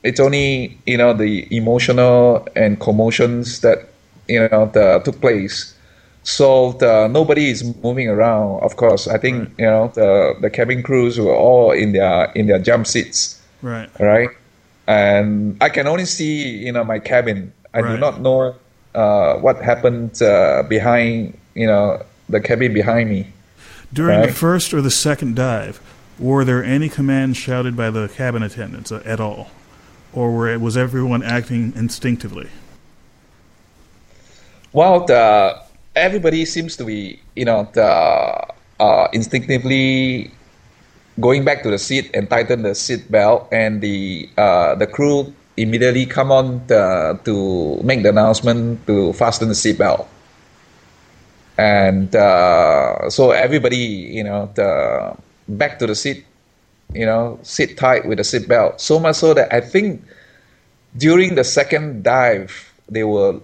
it's 0.03 0.19
only 0.19 0.77
you 0.85 0.97
know 0.97 1.13
the 1.13 1.47
emotional 1.55 2.45
and 2.55 2.79
commotions 2.79 3.61
that 3.61 3.87
you 4.27 4.39
know 4.51 4.69
the, 4.73 4.99
took 5.05 5.21
place. 5.21 5.71
So 6.23 6.73
the, 6.73 7.07
nobody 7.07 7.51
is 7.51 7.63
moving 7.83 8.09
around. 8.09 8.63
Of 8.63 8.75
course, 8.75 9.07
I 9.07 9.17
think 9.17 9.47
you 9.57 9.65
know 9.65 9.91
the 9.95 10.35
the 10.41 10.49
cabin 10.49 10.83
crews 10.83 11.17
were 11.17 11.35
all 11.35 11.71
in 11.71 11.93
their 11.93 12.31
in 12.35 12.47
their 12.47 12.59
jump 12.59 12.85
seats 12.85 13.39
Right. 13.61 13.89
right? 13.99 14.29
And 14.87 15.57
I 15.61 15.69
can 15.69 15.87
only 15.87 16.05
see, 16.05 16.57
you 16.65 16.71
know, 16.71 16.83
my 16.83 16.99
cabin. 16.99 17.53
I 17.73 17.81
do 17.81 17.97
not 17.97 18.21
know 18.21 18.55
uh, 18.93 19.37
what 19.37 19.57
happened 19.61 20.21
uh, 20.21 20.63
behind, 20.69 21.37
you 21.55 21.65
know, 21.65 22.03
the 22.29 22.39
cabin 22.39 22.73
behind 22.73 23.09
me. 23.09 23.27
During 23.93 24.21
the 24.21 24.33
first 24.33 24.73
or 24.73 24.81
the 24.81 24.91
second 24.91 25.35
dive, 25.35 25.79
were 26.19 26.43
there 26.43 26.63
any 26.63 26.89
commands 26.89 27.37
shouted 27.37 27.75
by 27.75 27.89
the 27.89 28.07
cabin 28.07 28.43
attendants 28.43 28.91
uh, 28.91 29.01
at 29.05 29.19
all? 29.19 29.49
Or 30.13 30.31
were, 30.31 30.57
was 30.59 30.77
everyone 30.77 31.23
acting 31.23 31.73
instinctively? 31.75 32.49
Well, 34.73 35.05
the, 35.05 35.61
everybody 35.95 36.45
seems 36.45 36.75
to 36.77 36.85
be, 36.85 37.19
you 37.35 37.45
know, 37.45 37.69
the, 37.73 38.45
uh, 38.79 39.07
instinctively 39.13 40.31
going 41.19 41.45
back 41.45 41.63
to 41.63 41.69
the 41.69 41.77
seat 41.77 42.11
and 42.13 42.29
tighten 42.29 42.63
the 42.63 42.75
seat 42.75 43.09
belt, 43.09 43.47
and 43.51 43.81
the 43.81 44.29
uh, 44.37 44.75
the 44.75 44.87
crew 44.87 45.33
immediately 45.57 46.05
come 46.05 46.31
on 46.31 46.65
the, 46.67 47.17
to 47.23 47.81
make 47.83 48.03
the 48.03 48.09
announcement 48.09 48.85
to 48.87 49.13
fasten 49.13 49.47
the 49.47 49.55
seat 49.55 49.77
belt. 49.77 50.07
And 51.57 52.15
uh, 52.15 53.09
so 53.09 53.31
everybody, 53.31 53.77
you 53.77 54.23
know, 54.23 54.51
the, 54.55 55.15
back 55.47 55.79
to 55.79 55.87
the 55.87 55.95
seat, 55.95 56.25
you 56.93 57.05
know, 57.05 57.39
sit 57.43 57.77
tight 57.77 58.05
with 58.05 58.17
the 58.17 58.23
seat 58.23 58.47
belt. 58.47 58.81
So 58.81 58.99
much 58.99 59.15
so 59.15 59.33
that 59.33 59.53
I 59.53 59.61
think 59.61 60.03
during 60.97 61.35
the 61.35 61.43
second 61.43 62.03
dive, 62.03 62.73
they 62.89 63.03
were 63.03 63.39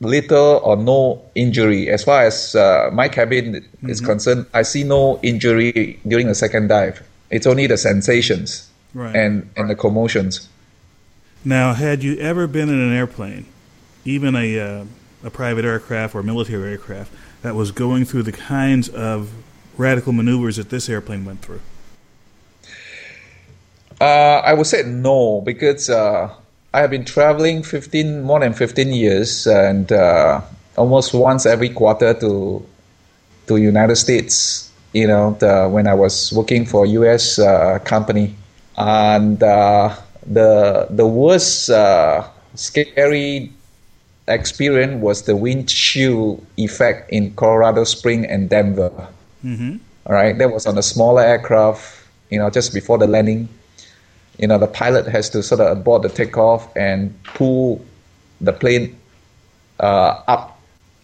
little 0.00 0.60
or 0.62 0.76
no 0.76 1.22
injury. 1.34 1.88
As 1.88 2.04
far 2.04 2.22
as 2.22 2.54
uh, 2.54 2.90
my 2.92 3.08
cabin 3.08 3.64
is 3.88 4.00
concerned, 4.00 4.46
I 4.52 4.62
see 4.62 4.84
no 4.84 5.18
injury 5.22 5.98
during 6.06 6.28
the 6.28 6.34
second 6.34 6.68
dive. 6.68 7.02
It's 7.30 7.46
only 7.46 7.66
the 7.66 7.76
sensations 7.78 8.70
Right. 8.94 9.16
and, 9.16 9.50
and 9.56 9.68
the 9.68 9.74
commotions. 9.74 10.48
Now, 11.44 11.74
had 11.74 12.04
you 12.04 12.16
ever 12.18 12.46
been 12.46 12.68
in 12.68 12.78
an 12.80 12.94
airplane, 12.94 13.46
even 14.04 14.36
a, 14.36 14.58
uh, 14.58 14.84
a 15.24 15.30
private 15.30 15.64
aircraft 15.64 16.14
or 16.14 16.22
military 16.22 16.72
aircraft, 16.72 17.10
that 17.42 17.54
was 17.54 17.72
going 17.72 18.04
through 18.04 18.22
the 18.22 18.32
kinds 18.32 18.88
of 18.88 19.32
radical 19.76 20.12
maneuvers 20.12 20.56
that 20.56 20.70
this 20.70 20.88
airplane 20.88 21.24
went 21.24 21.42
through? 21.42 21.60
Uh, 24.00 24.42
I 24.44 24.52
would 24.54 24.66
say 24.66 24.82
no 24.82 25.40
because 25.40 25.88
uh, 25.88 26.32
I 26.72 26.80
have 26.80 26.90
been 26.90 27.04
traveling 27.04 27.62
15 27.62 28.22
more 28.22 28.40
than 28.40 28.52
15 28.52 28.92
years 28.92 29.46
and 29.46 29.90
uh, 29.90 30.40
almost 30.76 31.14
once 31.14 31.46
every 31.46 31.68
quarter 31.68 32.14
to 32.14 32.66
to 33.46 33.56
United 33.56 33.96
States. 33.96 34.70
You 34.92 35.06
know, 35.06 35.36
the, 35.38 35.68
when 35.68 35.86
I 35.86 35.94
was 35.94 36.32
working 36.32 36.66
for 36.66 36.86
U.S. 36.86 37.38
Uh, 37.38 37.78
company, 37.84 38.34
and 38.76 39.42
uh, 39.42 39.94
the 40.26 40.86
the 40.90 41.06
worst 41.06 41.70
uh, 41.70 42.26
scary 42.54 43.53
experience 44.28 45.02
was 45.02 45.22
the 45.22 45.36
wind 45.36 45.68
chill 45.68 46.42
effect 46.56 47.10
in 47.12 47.34
Colorado 47.34 47.84
Spring 47.84 48.24
and 48.24 48.48
Denver. 48.48 48.90
Mm-hmm. 49.44 49.76
All 50.06 50.14
right, 50.14 50.36
that 50.38 50.50
was 50.52 50.66
on 50.66 50.76
a 50.78 50.82
smaller 50.82 51.22
aircraft. 51.22 52.00
You 52.30 52.38
know, 52.38 52.50
just 52.50 52.72
before 52.74 52.98
the 52.98 53.06
landing 53.06 53.48
you 54.38 54.46
know 54.48 54.58
the 54.58 54.66
pilot 54.66 55.06
has 55.06 55.30
to 55.30 55.42
sort 55.42 55.60
of 55.60 55.76
abort 55.78 56.02
the 56.02 56.08
takeoff 56.08 56.74
and 56.76 57.14
pull 57.24 57.84
the 58.40 58.52
plane 58.52 58.96
uh, 59.80 60.20
up 60.26 60.50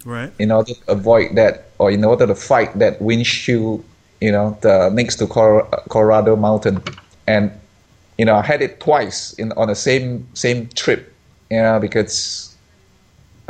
Right. 0.04 0.32
in 0.38 0.50
order 0.50 0.72
to 0.72 0.80
avoid 0.88 1.36
that 1.36 1.68
or 1.78 1.90
in 1.90 2.04
order 2.04 2.26
to 2.26 2.34
fight 2.34 2.78
that 2.78 3.02
windshield 3.02 3.84
you 4.18 4.32
know 4.32 4.56
the 4.62 4.88
next 4.88 5.16
to 5.16 5.26
Col- 5.26 5.68
colorado 5.90 6.36
mountain 6.36 6.82
and 7.26 7.50
you 8.16 8.24
know 8.24 8.34
i 8.34 8.40
had 8.40 8.62
it 8.62 8.80
twice 8.80 9.34
in 9.34 9.52
on 9.52 9.68
the 9.68 9.74
same 9.74 10.26
same 10.32 10.68
trip 10.68 11.12
you 11.50 11.58
know 11.60 11.78
because 11.78 12.49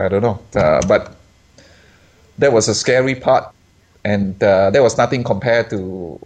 i 0.05 0.09
don't 0.09 0.23
know. 0.23 0.39
Uh, 0.55 0.81
but 0.87 1.17
that 2.39 2.53
was 2.53 2.69
a 2.69 2.75
scary 2.75 3.15
part. 3.15 3.53
And 4.05 4.43
uh, 4.43 4.71
there 4.71 4.83
was 4.83 4.97
nothing 4.97 5.23
compared 5.25 5.71
to 5.71 6.19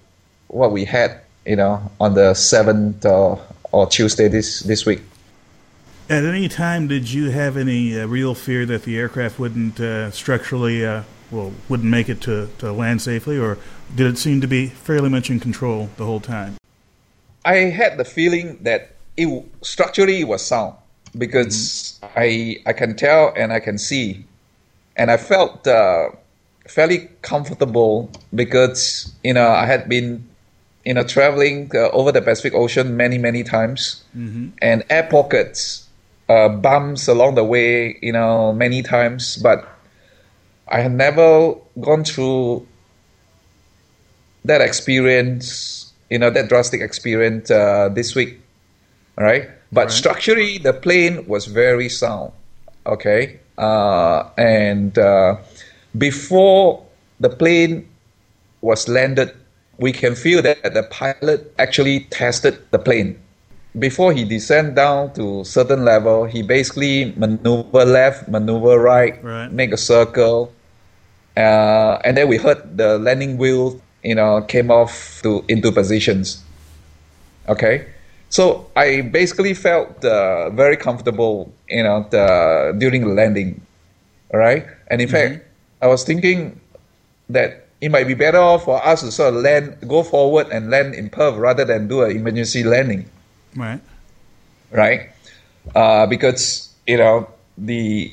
what 0.49 0.71
we 0.71 0.85
had 0.85 1.21
you 1.47 1.57
know 1.57 1.91
on 2.01 2.15
the 2.15 2.33
7th 2.33 3.05
or, 3.05 3.41
or 3.73 3.87
tuesday 3.87 4.29
this 4.29 4.61
this 4.61 4.87
week. 4.87 5.03
At 6.09 6.25
any 6.25 6.49
time, 6.49 6.87
did 6.87 7.11
you 7.11 7.31
have 7.31 7.57
any 7.57 7.99
uh, 7.99 8.07
real 8.07 8.35
fear 8.35 8.67
that 8.67 8.83
the 8.83 8.99
aircraft 8.99 9.39
wouldn't 9.39 9.81
uh, 9.81 10.11
structurally, 10.11 10.85
uh, 10.85 11.03
well, 11.31 11.51
wouldn't 11.71 11.89
make 11.89 12.11
it 12.11 12.21
to, 12.23 12.51
to 12.59 12.73
land 12.73 13.01
safely, 13.01 13.39
or 13.39 13.57
did 13.95 14.09
it 14.09 14.19
seem 14.19 14.43
to 14.43 14.47
be 14.47 14.67
fairly 14.67 15.09
much 15.09 15.31
in 15.31 15.41
control 15.41 15.89
the 15.97 16.05
whole 16.05 16.21
time? 16.21 16.57
I 17.47 17.55
had 17.55 17.97
the 17.97 18.05
feeling 18.05 18.59
that 18.65 18.97
it 19.17 19.47
structurally 19.63 20.21
it 20.21 20.29
was 20.29 20.45
sound 20.45 20.75
because 21.17 21.94
I 22.17 22.59
I 22.67 22.73
can 22.73 22.97
tell 22.97 23.33
and 23.37 23.53
I 23.53 23.61
can 23.61 23.79
see, 23.79 24.25
and 24.97 25.11
I 25.11 25.17
felt 25.17 25.67
uh, 25.67 26.11
fairly 26.67 27.09
comfortable 27.23 28.11
because 28.35 29.13
you 29.23 29.35
know 29.35 29.49
I 29.49 29.67
had 29.67 29.89
been 29.89 30.29
you 30.85 30.95
know 30.95 31.05
traveling 31.05 31.71
uh, 31.75 31.91
over 31.91 32.13
the 32.13 32.23
Pacific 32.23 32.55
Ocean 32.55 32.97
many 32.97 33.19
many 33.19 33.43
times, 33.43 34.05
and 34.61 34.85
air 34.91 35.05
pockets, 35.11 35.89
uh, 36.29 36.49
bumps 36.49 37.09
along 37.09 37.35
the 37.35 37.45
way, 37.45 37.99
you 38.03 38.13
know 38.13 38.53
many 38.53 38.83
times, 38.83 39.37
but 39.37 39.69
I 40.69 40.81
had 40.81 40.93
never 40.93 41.55
gone 41.81 42.05
through 42.05 42.67
that 44.45 44.61
experience, 44.61 45.93
you 46.11 46.19
know, 46.19 46.31
that 46.31 46.49
drastic 46.49 46.81
experience 46.81 47.51
uh, 47.51 47.89
this 47.93 48.15
week. 48.15 48.41
All 49.19 49.25
right. 49.25 49.49
But 49.73 49.91
structurally, 49.91 50.59
the 50.59 50.73
plane 50.73 51.27
was 51.27 51.47
very 51.47 51.89
sound. 51.89 52.33
Okay. 52.87 53.41
Uh, 53.59 54.29
and 54.37 54.97
uh, 54.99 55.37
before 55.97 56.85
the 57.21 57.31
plane 57.31 57.89
was 58.61 58.89
landed, 58.89 59.35
we 59.79 59.93
can 59.93 60.15
feel 60.15 60.43
that 60.43 60.63
the 60.63 60.83
pilot 60.91 61.53
actually 61.59 62.01
tested 62.11 62.59
the 62.71 62.79
plane. 62.79 63.19
Before 63.77 64.13
he 64.13 64.25
descend 64.25 64.77
down 64.77 65.15
to 65.15 65.43
certain 65.43 65.85
level, 65.85 66.27
he 66.27 66.43
basically 66.43 67.13
maneuver 67.17 67.85
left, 67.85 68.29
maneuver 68.29 68.79
right, 68.79 69.19
Right. 69.23 69.51
make 69.51 69.73
a 69.73 69.77
circle, 69.77 70.53
uh, 71.37 71.99
and 72.05 72.17
then 72.17 72.29
we 72.29 72.37
heard 72.37 72.77
the 72.79 72.99
landing 72.99 73.37
wheel, 73.37 73.81
you 74.05 74.15
know, 74.15 74.43
came 74.43 74.71
off 74.71 75.21
to 75.23 75.45
into 75.49 75.73
positions. 75.73 76.39
Okay, 77.49 77.87
so 78.35 78.67
I 78.75 79.03
basically 79.03 79.55
felt 79.55 80.05
uh, 80.05 80.51
very 80.51 80.77
comfortable, 80.77 81.55
you 81.69 81.85
know, 81.85 82.05
the, 82.11 82.75
during 82.77 83.07
the 83.07 83.15
landing. 83.15 83.63
right? 84.33 84.67
and 84.91 85.01
in 85.01 85.07
fact, 85.07 85.47
I 85.81 85.87
was 85.87 86.03
thinking 86.03 86.59
that 87.31 87.69
it 87.81 87.91
might 87.91 88.09
be 88.09 88.15
better 88.15 88.39
off 88.39 88.65
for 88.65 88.85
us 88.85 89.03
to 89.03 89.13
sort 89.13 89.35
of 89.35 89.41
land, 89.41 89.79
go 89.87 90.03
forward 90.03 90.49
and 90.51 90.69
land 90.69 90.97
in 90.97 91.11
Perth 91.11 91.37
rather 91.37 91.65
than 91.65 91.87
do 91.87 92.03
an 92.03 92.11
emergency 92.11 92.65
landing. 92.65 93.09
Right. 93.55 93.81
Right. 94.73 95.11
Uh, 95.73 96.07
because 96.07 96.75
you 96.89 96.99
know 96.99 97.29
the 97.57 98.13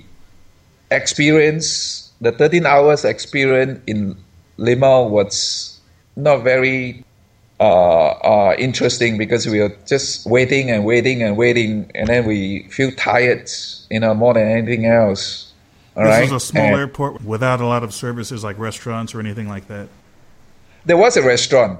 experience, 0.91 2.11
the 2.21 2.31
13 2.31 2.67
hours 2.67 3.05
experience 3.05 3.81
in 3.87 4.15
Learmonth 4.59 5.09
was 5.09 5.79
not 6.15 6.43
very 6.43 7.03
uh, 7.61 8.09
uh, 8.23 8.55
interesting 8.57 9.19
because 9.19 9.45
we 9.45 9.59
are 9.59 9.69
just 9.85 10.25
waiting 10.25 10.71
and 10.71 10.83
waiting 10.83 11.21
and 11.21 11.37
waiting, 11.37 11.91
and 11.93 12.07
then 12.07 12.25
we 12.25 12.63
feel 12.69 12.91
tired, 12.93 13.47
you 13.91 13.99
know, 13.99 14.15
more 14.15 14.33
than 14.33 14.47
anything 14.47 14.87
else. 14.87 15.53
All 15.95 16.03
this 16.03 16.11
right? 16.11 16.21
was 16.23 16.43
a 16.43 16.45
small 16.47 16.63
and 16.63 16.75
airport 16.75 17.23
without 17.23 17.61
a 17.61 17.67
lot 17.67 17.83
of 17.83 17.93
services 17.93 18.43
like 18.43 18.57
restaurants 18.57 19.13
or 19.13 19.19
anything 19.19 19.47
like 19.47 19.67
that. 19.67 19.89
There 20.85 20.97
was 20.97 21.17
a 21.17 21.21
restaurant, 21.21 21.79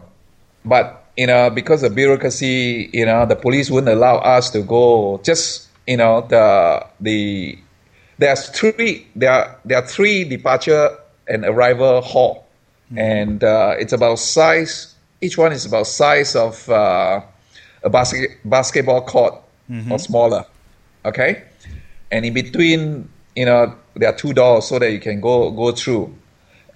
but 0.64 1.04
you 1.18 1.26
know, 1.26 1.50
because 1.50 1.82
of 1.82 1.96
bureaucracy, 1.96 2.92
you 2.94 3.08
know, 3.08 3.26
the 3.26 3.36
police 3.36 3.72
wouldn't 3.72 3.92
allow 3.92 4.18
us 4.18 4.52
to 4.52 4.62
go. 4.62 5.20
Just 5.24 5.68
you 5.88 5.98
know, 5.98 6.22
the 6.22 6.86
the 7.00 7.58
there's 8.20 8.50
three 8.50 9.08
there 9.16 9.32
are, 9.32 9.60
there 9.66 9.80
are 9.80 9.88
three 9.88 10.26
departure 10.26 10.96
and 11.28 11.44
arrival 11.44 12.02
hall, 12.02 12.46
mm-hmm. 12.86 13.00
and 13.00 13.44
uh, 13.44 13.74
it's 13.80 13.94
about 13.94 14.20
size. 14.20 14.91
Each 15.22 15.38
one 15.38 15.52
is 15.52 15.66
about 15.66 15.88
size 15.88 16.36
of 16.36 16.68
uh, 16.70 17.22
a 17.84 17.90
basket, 17.90 18.40
basketball 18.44 19.06
court 19.06 19.36
mm-hmm. 19.70 19.92
or 19.92 20.00
smaller. 20.00 20.46
Okay, 21.06 21.44
and 22.12 22.26
in 22.26 22.34
between, 22.34 23.10
you 23.36 23.46
know, 23.46 23.76
there 23.96 24.10
are 24.10 24.16
two 24.16 24.34
doors 24.34 24.68
so 24.68 24.80
that 24.80 24.92
you 24.92 25.00
can 25.00 25.22
go 25.22 25.52
go 25.52 25.72
through. 25.72 26.14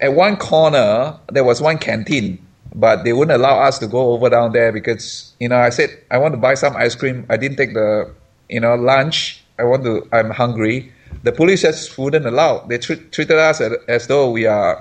At 0.00 0.14
one 0.14 0.36
corner, 0.36 1.18
there 1.30 1.44
was 1.44 1.60
one 1.60 1.78
canteen, 1.78 2.44
but 2.74 3.04
they 3.04 3.12
wouldn't 3.12 3.34
allow 3.34 3.60
us 3.62 3.78
to 3.78 3.86
go 3.86 4.12
over 4.12 4.28
down 4.30 4.52
there 4.52 4.72
because 4.72 5.34
you 5.40 5.48
know 5.48 5.56
I 5.56 5.70
said 5.70 5.90
I 6.10 6.18
want 6.18 6.34
to 6.34 6.38
buy 6.38 6.54
some 6.54 6.76
ice 6.76 6.94
cream. 6.94 7.26
I 7.28 7.36
didn't 7.36 7.56
take 7.56 7.74
the 7.74 8.12
you 8.48 8.60
know 8.60 8.74
lunch. 8.74 9.42
I 9.58 9.64
want 9.64 9.84
to. 9.84 10.08
I'm 10.12 10.30
hungry 10.30 10.92
the 11.26 11.32
police 11.32 11.62
just 11.62 11.98
wouldn't 11.98 12.24
allow. 12.24 12.60
They 12.66 12.78
tr- 12.78 13.02
treated 13.10 13.36
us 13.36 13.60
as, 13.60 13.72
as 13.88 14.06
though 14.06 14.30
we 14.30 14.46
are 14.46 14.80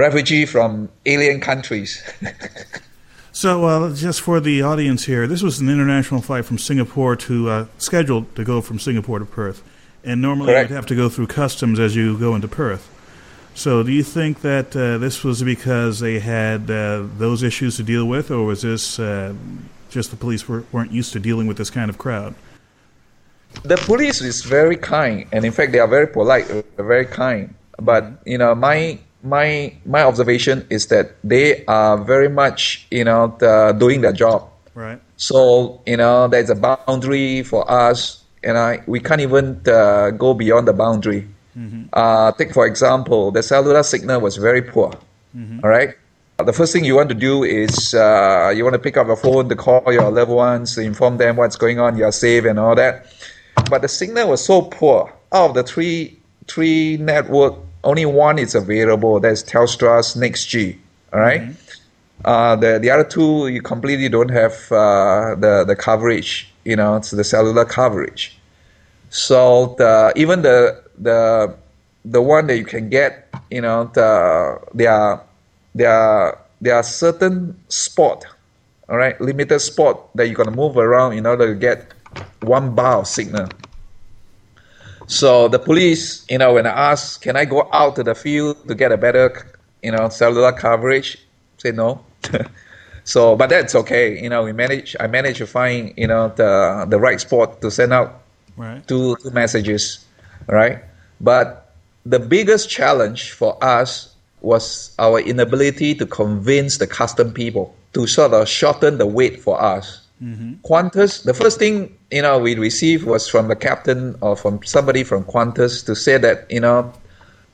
refugee 0.00 0.46
from 0.46 0.88
alien 1.06 1.40
countries. 1.40 2.02
so, 3.32 3.64
uh, 3.64 3.94
just 3.94 4.20
for 4.20 4.40
the 4.40 4.62
audience 4.62 5.04
here, 5.04 5.26
this 5.26 5.42
was 5.42 5.60
an 5.60 5.68
international 5.68 6.20
flight 6.20 6.44
from 6.44 6.58
Singapore 6.58 7.16
to 7.16 7.50
uh, 7.50 7.66
scheduled 7.78 8.34
to 8.36 8.44
go 8.44 8.60
from 8.60 8.78
Singapore 8.78 9.18
to 9.18 9.26
Perth, 9.26 9.62
and 10.02 10.20
normally 10.20 10.52
you'd 10.54 10.70
have 10.70 10.86
to 10.86 10.96
go 10.96 11.08
through 11.08 11.28
customs 11.28 11.78
as 11.78 11.94
you 11.94 12.18
go 12.18 12.34
into 12.34 12.48
Perth. 12.48 12.88
So, 13.54 13.82
do 13.82 13.92
you 13.92 14.02
think 14.02 14.40
that 14.40 14.74
uh, 14.74 14.98
this 14.98 15.22
was 15.22 15.42
because 15.42 16.00
they 16.00 16.18
had 16.18 16.70
uh, 16.70 17.04
those 17.18 17.42
issues 17.42 17.76
to 17.76 17.82
deal 17.82 18.06
with, 18.06 18.30
or 18.30 18.44
was 18.44 18.62
this 18.62 18.98
uh, 18.98 19.34
just 19.90 20.10
the 20.10 20.16
police 20.16 20.48
were, 20.48 20.64
weren't 20.72 20.92
used 20.92 21.12
to 21.12 21.20
dealing 21.20 21.46
with 21.46 21.56
this 21.56 21.70
kind 21.70 21.90
of 21.90 21.98
crowd? 21.98 22.34
the 23.62 23.76
police 23.76 24.20
is 24.20 24.42
very 24.42 24.76
kind, 24.76 25.26
and 25.32 25.44
in 25.44 25.52
fact, 25.52 25.72
they 25.72 25.78
are 25.78 25.88
very 25.88 26.06
polite, 26.06 26.46
very 26.76 27.06
kind. 27.06 27.54
But 27.78 28.22
you 28.24 28.38
know, 28.38 28.54
my 28.54 28.98
my 29.22 29.74
my 29.84 30.02
observation 30.02 30.66
is 30.70 30.86
that 30.86 31.16
they 31.22 31.64
are 31.66 31.96
very 31.98 32.28
much 32.28 32.86
you 32.90 33.04
know 33.04 33.34
the, 33.38 33.76
doing 33.78 34.00
their 34.00 34.12
job. 34.12 34.48
Right. 34.74 35.00
So 35.16 35.80
you 35.86 35.96
know, 35.96 36.28
there's 36.28 36.50
a 36.50 36.54
boundary 36.54 37.42
for 37.42 37.70
us, 37.70 38.22
and 38.42 38.56
I 38.56 38.82
we 38.86 39.00
can't 39.00 39.20
even 39.20 39.60
uh, 39.66 40.10
go 40.10 40.34
beyond 40.34 40.68
the 40.68 40.72
boundary. 40.72 41.28
Mm-hmm. 41.56 41.90
Uh, 41.92 42.32
take 42.32 42.52
for 42.54 42.66
example, 42.66 43.30
the 43.30 43.42
cellular 43.42 43.82
signal 43.82 44.20
was 44.20 44.36
very 44.36 44.62
poor. 44.62 44.92
Mm-hmm. 45.36 45.60
All 45.62 45.70
right. 45.70 45.94
The 46.38 46.54
first 46.54 46.72
thing 46.72 46.84
you 46.86 46.96
want 46.96 47.10
to 47.10 47.14
do 47.14 47.44
is 47.44 47.92
uh, 47.92 48.50
you 48.56 48.64
want 48.64 48.72
to 48.72 48.78
pick 48.78 48.96
up 48.96 49.08
a 49.08 49.16
phone 49.16 49.50
to 49.50 49.56
call 49.56 49.92
your 49.92 50.10
loved 50.10 50.30
ones 50.30 50.74
to 50.74 50.80
inform 50.80 51.18
them 51.18 51.36
what's 51.36 51.56
going 51.56 51.78
on, 51.78 51.98
you're 51.98 52.12
safe, 52.12 52.46
and 52.46 52.58
all 52.58 52.74
that 52.76 53.04
but 53.68 53.82
the 53.82 53.88
signal 53.88 54.30
was 54.30 54.44
so 54.44 54.62
poor. 54.62 55.12
Out 55.32 55.50
of 55.50 55.54
the 55.54 55.62
three 55.62 56.18
three 56.48 56.96
network, 56.96 57.54
only 57.84 58.06
one 58.06 58.38
is 58.38 58.54
available. 58.54 59.20
That's 59.20 59.42
Telstra's 59.42 60.14
NextG. 60.14 60.78
All 61.12 61.20
right? 61.20 61.42
mm-hmm. 61.42 61.52
Uh, 62.24 62.54
the 62.56 62.78
the 62.78 62.90
other 62.90 63.04
two 63.04 63.48
you 63.48 63.62
completely 63.62 64.08
don't 64.08 64.28
have 64.28 64.52
uh, 64.70 65.34
the 65.38 65.64
the 65.66 65.74
coverage. 65.74 66.52
You 66.64 66.76
know, 66.76 66.96
it's 66.96 67.10
the 67.10 67.24
cellular 67.24 67.64
coverage. 67.64 68.38
So 69.08 69.74
the 69.78 70.12
even 70.16 70.42
the 70.42 70.82
the 70.98 71.56
the 72.04 72.20
one 72.20 72.46
that 72.48 72.58
you 72.58 72.64
can 72.64 72.90
get, 72.90 73.28
you 73.50 73.62
know, 73.62 73.90
the 73.94 74.60
there 74.74 74.92
are 74.92 75.24
there 75.74 75.90
are 75.90 76.38
there 76.60 76.76
are 76.76 76.82
certain 76.82 77.58
spot, 77.68 78.26
all 78.88 78.98
right, 78.98 79.18
limited 79.20 79.60
spot 79.60 80.14
that 80.14 80.26
you're 80.26 80.36
gonna 80.36 80.54
move 80.54 80.76
around 80.76 81.14
in 81.14 81.26
order 81.26 81.54
to 81.54 81.58
get 81.58 81.94
one 82.42 82.74
bar 82.74 82.98
of 82.98 83.06
signal. 83.06 83.48
So 85.10 85.48
the 85.48 85.58
police, 85.58 86.24
you 86.30 86.38
know, 86.38 86.54
when 86.54 86.66
I 86.66 86.92
asked, 86.92 87.22
can 87.22 87.34
I 87.34 87.44
go 87.44 87.68
out 87.72 87.96
to 87.96 88.04
the 88.04 88.14
field 88.14 88.68
to 88.68 88.76
get 88.76 88.92
a 88.92 88.96
better, 88.96 89.58
you 89.82 89.90
know, 89.90 90.08
cellular 90.08 90.52
coverage? 90.52 91.18
Say 91.58 91.72
no. 91.72 92.04
so, 93.04 93.34
but 93.34 93.50
that's 93.50 93.74
okay. 93.74 94.22
You 94.22 94.28
know, 94.28 94.44
we 94.44 94.52
manage. 94.52 94.94
I 95.00 95.08
managed 95.08 95.38
to 95.38 95.48
find, 95.48 95.92
you 95.96 96.06
know, 96.06 96.28
the 96.36 96.86
the 96.88 97.00
right 97.00 97.20
spot 97.20 97.60
to 97.60 97.72
send 97.72 97.92
out 97.92 98.22
right. 98.56 98.86
two, 98.86 99.16
two 99.16 99.30
messages, 99.32 100.06
right? 100.46 100.78
But 101.20 101.74
the 102.06 102.20
biggest 102.20 102.70
challenge 102.70 103.32
for 103.32 103.58
us 103.64 104.14
was 104.42 104.94
our 105.00 105.18
inability 105.18 105.96
to 105.96 106.06
convince 106.06 106.78
the 106.78 106.86
custom 106.86 107.34
people 107.34 107.74
to 107.94 108.06
sort 108.06 108.32
of 108.32 108.48
shorten 108.48 108.98
the 108.98 109.06
wait 109.06 109.42
for 109.42 109.60
us. 109.60 110.06
Mm-hmm. 110.22 110.54
Qantas, 110.68 111.24
the 111.24 111.32
first 111.32 111.58
thing 111.58 111.96
you 112.10 112.20
know 112.20 112.38
we 112.38 112.54
received 112.54 113.04
was 113.04 113.26
from 113.26 113.48
the 113.48 113.56
captain 113.56 114.16
or 114.20 114.36
from 114.36 114.62
somebody 114.64 115.02
from 115.02 115.24
Qantas 115.24 115.84
to 115.86 115.96
say 115.96 116.18
that 116.18 116.50
you 116.50 116.60
know 116.60 116.92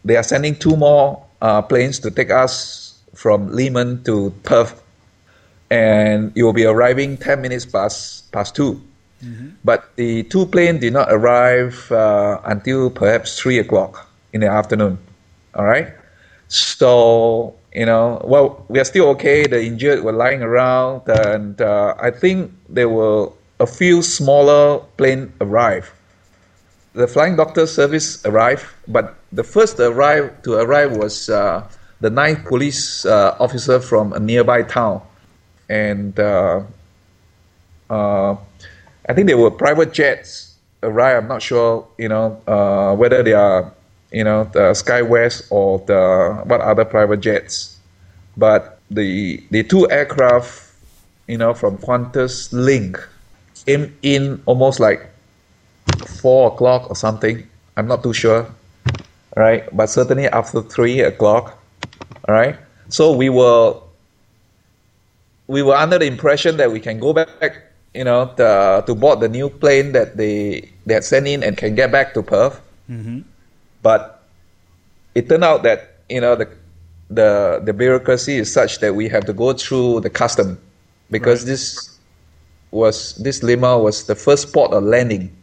they 0.04 0.16
are 0.16 0.24
sending 0.24 0.56
two 0.56 0.76
more 0.76 1.22
uh, 1.40 1.62
planes 1.62 2.00
to 2.00 2.10
take 2.10 2.30
us 2.30 2.98
from 3.14 3.50
Learmonth 3.50 4.04
to 4.06 4.34
Perth, 4.42 4.82
and 5.70 6.32
you 6.34 6.44
will 6.44 6.52
be 6.52 6.64
arriving 6.64 7.16
ten 7.16 7.40
minutes 7.40 7.64
past 7.64 8.32
past 8.32 8.56
2 8.56 8.74
mm-hmm. 9.22 9.48
But 9.64 9.94
the 9.94 10.24
two 10.24 10.46
planes 10.46 10.80
did 10.80 10.92
not 10.92 11.06
arrive 11.12 11.90
uh, 11.92 12.40
until 12.44 12.90
perhaps 12.90 13.38
three 13.38 13.58
o'clock 13.58 14.10
in 14.32 14.40
the 14.40 14.48
afternoon. 14.48 14.98
All 15.54 15.64
right, 15.64 15.94
so 16.48 17.54
you 17.76 17.84
know, 17.84 18.20
well, 18.24 18.64
we 18.68 18.80
are 18.80 18.84
still 18.84 19.08
okay. 19.10 19.46
The 19.46 19.62
injured 19.62 20.02
were 20.02 20.12
lying 20.12 20.42
around, 20.42 21.06
and 21.08 21.60
uh, 21.60 21.94
I 22.00 22.10
think 22.10 22.50
there 22.70 22.88
were 22.88 23.30
a 23.60 23.66
few 23.66 24.00
smaller 24.00 24.78
plane 24.96 25.34
arrive. 25.42 25.92
The 26.94 27.06
flying 27.06 27.36
doctor 27.36 27.66
service 27.66 28.24
arrived, 28.24 28.64
but 28.88 29.14
the 29.30 29.44
first 29.44 29.78
arrive 29.78 30.42
to 30.44 30.54
arrive 30.54 30.96
was 30.96 31.28
uh, 31.28 31.68
the 32.00 32.08
ninth 32.08 32.46
police 32.46 33.04
uh, 33.04 33.36
officer 33.38 33.78
from 33.78 34.14
a 34.14 34.20
nearby 34.20 34.62
town, 34.62 35.02
and 35.68 36.18
uh, 36.18 36.62
uh, 37.90 38.36
I 39.06 39.12
think 39.12 39.26
they 39.26 39.34
were 39.34 39.50
private 39.50 39.92
jets 39.92 40.56
arrive. 40.82 41.22
I'm 41.22 41.28
not 41.28 41.42
sure, 41.42 41.86
you 41.98 42.08
know, 42.08 42.40
uh, 42.46 42.96
whether 42.96 43.22
they 43.22 43.34
are 43.34 43.74
you 44.16 44.24
know, 44.24 44.48
the 44.56 44.72
SkyWest 44.72 45.52
or 45.52 45.84
the 45.84 46.40
what 46.48 46.64
other 46.64 46.86
private 46.88 47.20
jets. 47.20 47.76
But 48.34 48.80
the 48.88 49.44
the 49.52 49.62
two 49.62 49.84
aircraft, 49.92 50.72
you 51.28 51.36
know, 51.36 51.52
from 51.52 51.76
Qantas 51.76 52.48
Link 52.48 52.96
came 53.66 53.92
in 54.00 54.40
almost 54.46 54.80
like 54.80 55.04
four 56.24 56.48
o'clock 56.48 56.88
or 56.88 56.96
something. 56.96 57.44
I'm 57.76 57.86
not 57.86 58.00
too 58.02 58.16
sure, 58.16 58.48
right? 59.36 59.68
But 59.76 59.92
certainly 59.92 60.32
after 60.32 60.64
three 60.64 61.04
o'clock, 61.04 61.60
right. 62.26 62.56
So 62.88 63.12
we 63.12 63.28
were 63.28 63.76
we 65.46 65.60
were 65.60 65.76
under 65.76 66.00
the 66.00 66.08
impression 66.08 66.56
that 66.56 66.72
we 66.72 66.80
can 66.80 66.98
go 67.04 67.12
back, 67.12 67.52
you 67.92 68.04
know, 68.04 68.32
the, 68.32 68.82
to 68.86 68.94
board 68.94 69.20
the 69.20 69.28
new 69.28 69.52
plane 69.52 69.92
that 69.92 70.16
they 70.16 70.72
they 70.88 70.94
had 70.94 71.04
sent 71.04 71.28
in 71.28 71.44
and 71.44 71.60
can 71.60 71.76
get 71.76 71.92
back 71.92 72.16
to 72.16 72.24
Perth. 72.24 72.56
Mm-hmm. 72.88 73.35
But 73.82 74.22
it 75.14 75.28
turned 75.28 75.44
out 75.44 75.62
that 75.62 75.96
you 76.08 76.20
know 76.20 76.36
the 76.36 76.48
the 77.10 77.60
the 77.64 77.72
bureaucracy 77.72 78.36
is 78.36 78.52
such 78.52 78.80
that 78.80 78.94
we 78.94 79.08
have 79.08 79.24
to 79.26 79.32
go 79.32 79.52
through 79.52 80.00
the 80.00 80.10
custom 80.10 80.58
because 81.10 81.40
right. 81.42 81.48
this 81.48 81.98
was 82.70 83.14
this 83.16 83.40
Learmonth 83.40 83.82
was 83.82 84.06
the 84.06 84.14
first 84.14 84.52
port 84.52 84.72
of 84.72 84.82
landing. 84.82 85.34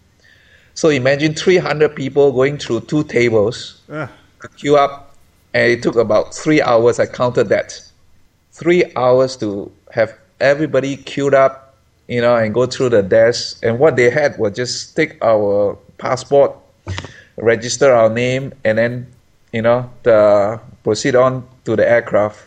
So 0.75 0.89
imagine 0.89 1.35
300 1.35 1.95
people 1.95 2.31
going 2.31 2.57
through 2.57 2.81
two 2.81 3.03
tables 3.03 3.81
uh. 3.89 4.07
to 4.41 4.47
queue 4.49 4.75
up, 4.75 5.15
and 5.53 5.71
it 5.71 5.83
took 5.83 5.95
about 5.95 6.33
three 6.33 6.61
hours. 6.61 6.99
I 6.99 7.05
counted 7.05 7.49
that, 7.49 7.79
three 8.51 8.83
hours 8.95 9.37
to 9.37 9.71
have 9.91 10.17
everybody 10.39 10.97
queued 10.97 11.33
up, 11.33 11.75
you 12.07 12.21
know, 12.21 12.35
and 12.35 12.53
go 12.53 12.65
through 12.65 12.89
the 12.89 13.03
desk. 13.03 13.59
And 13.63 13.79
what 13.79 13.95
they 13.95 14.09
had 14.09 14.37
was 14.39 14.55
just 14.55 14.95
take 14.95 15.23
our 15.23 15.77
passport 15.97 16.55
register 17.37 17.91
our 17.93 18.09
name, 18.09 18.53
and 18.63 18.77
then 18.77 19.07
you 19.51 19.61
know 19.61 19.89
the, 20.03 20.59
proceed 20.83 21.15
on 21.15 21.47
to 21.65 21.75
the 21.75 21.87
aircraft. 21.87 22.45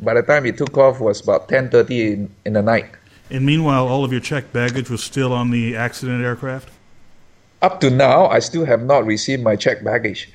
By 0.00 0.14
the 0.14 0.22
time 0.22 0.46
it 0.46 0.58
took 0.58 0.76
off 0.76 1.00
was 1.00 1.20
about 1.20 1.48
10:30 1.48 1.90
in, 1.90 2.30
in 2.44 2.52
the 2.54 2.62
night. 2.62 2.86
And 3.30 3.46
meanwhile, 3.46 3.88
all 3.88 4.04
of 4.04 4.12
your 4.12 4.20
checked 4.20 4.52
baggage 4.52 4.90
was 4.90 5.02
still 5.02 5.32
on 5.32 5.50
the 5.50 5.74
accident 5.74 6.22
aircraft? 6.22 6.68
Up 7.62 7.80
to 7.80 7.90
now, 7.90 8.26
I 8.26 8.40
still 8.40 8.66
have 8.66 8.82
not 8.82 9.06
received 9.06 9.42
my 9.42 9.56
checked 9.56 9.84
baggage. 9.84 10.28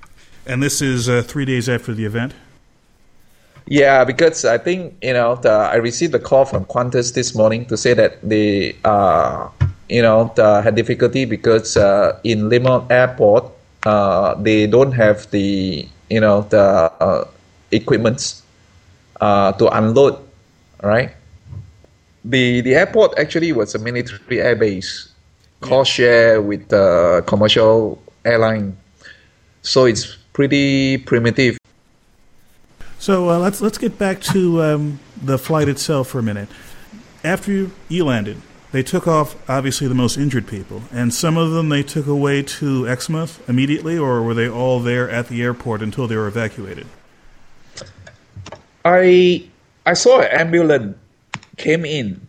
and 0.46 0.62
this 0.62 0.82
is 0.82 1.08
uh, 1.08 1.22
three 1.22 1.44
days 1.44 1.68
after 1.68 1.94
the 1.94 2.04
event? 2.04 2.34
Yeah, 3.66 4.04
because 4.04 4.44
I 4.44 4.58
think, 4.58 4.96
you 5.00 5.12
know, 5.12 5.36
the, 5.36 5.50
I 5.50 5.76
received 5.76 6.12
a 6.14 6.18
call 6.18 6.44
from 6.44 6.64
Qantas 6.64 7.14
this 7.14 7.36
morning 7.36 7.66
to 7.66 7.76
say 7.76 7.94
that 7.94 8.18
they, 8.28 8.74
uh, 8.82 9.48
you 9.90 10.00
know, 10.00 10.32
the, 10.36 10.62
had 10.62 10.74
difficulty 10.76 11.26
because 11.26 11.76
uh, 11.76 12.18
in 12.22 12.48
Learmonth 12.48 12.90
Airport, 12.90 13.50
uh, 13.82 14.34
they 14.34 14.66
don't 14.66 14.92
have 14.92 15.28
the, 15.30 15.86
you 16.08 16.20
know, 16.20 16.42
the 16.48 16.58
uh, 17.02 17.28
equipments 17.72 18.42
uh, 19.20 19.52
to 19.52 19.66
unload, 19.76 20.16
right? 20.82 21.12
the 22.24 22.60
the 22.60 22.74
airport 22.74 23.18
actually 23.18 23.52
was 23.52 23.74
a 23.74 23.78
military 23.78 24.38
airbase, 24.38 25.08
cost 25.60 25.92
share 25.92 26.42
with 26.42 26.68
the 26.68 27.22
commercial 27.26 28.00
airline, 28.24 28.76
so 29.62 29.84
it's 29.84 30.16
pretty 30.32 30.98
primitive. 30.98 31.56
So 32.98 33.30
uh, 33.30 33.38
let's 33.38 33.60
let's 33.60 33.78
get 33.78 33.98
back 33.98 34.20
to 34.34 34.62
um, 34.62 35.00
the 35.22 35.38
flight 35.38 35.68
itself 35.68 36.08
for 36.08 36.18
a 36.18 36.22
minute. 36.22 36.48
After 37.24 37.52
you, 37.52 37.70
you 37.88 38.04
landed, 38.04 38.40
they 38.72 38.82
took 38.82 39.08
off 39.08 39.36
obviously 39.48 39.88
the 39.88 39.94
most 39.94 40.16
injured 40.16 40.46
people, 40.46 40.82
and 40.92 41.12
some 41.12 41.36
of 41.36 41.50
them 41.50 41.68
they 41.68 41.82
took 41.82 42.06
away 42.06 42.42
to 42.42 42.86
Exmouth 42.88 43.48
immediately, 43.48 43.98
or 43.98 44.22
were 44.22 44.34
they 44.34 44.48
all 44.48 44.80
there 44.80 45.10
at 45.10 45.28
the 45.28 45.42
airport 45.42 45.82
until 45.82 46.06
they 46.06 46.16
were 46.16 46.28
evacuated? 46.28 46.86
I 48.84 49.44
I 49.84 49.94
saw 49.94 50.20
an 50.20 50.28
ambulance 50.30 50.96
came 51.56 51.84
in, 51.84 52.20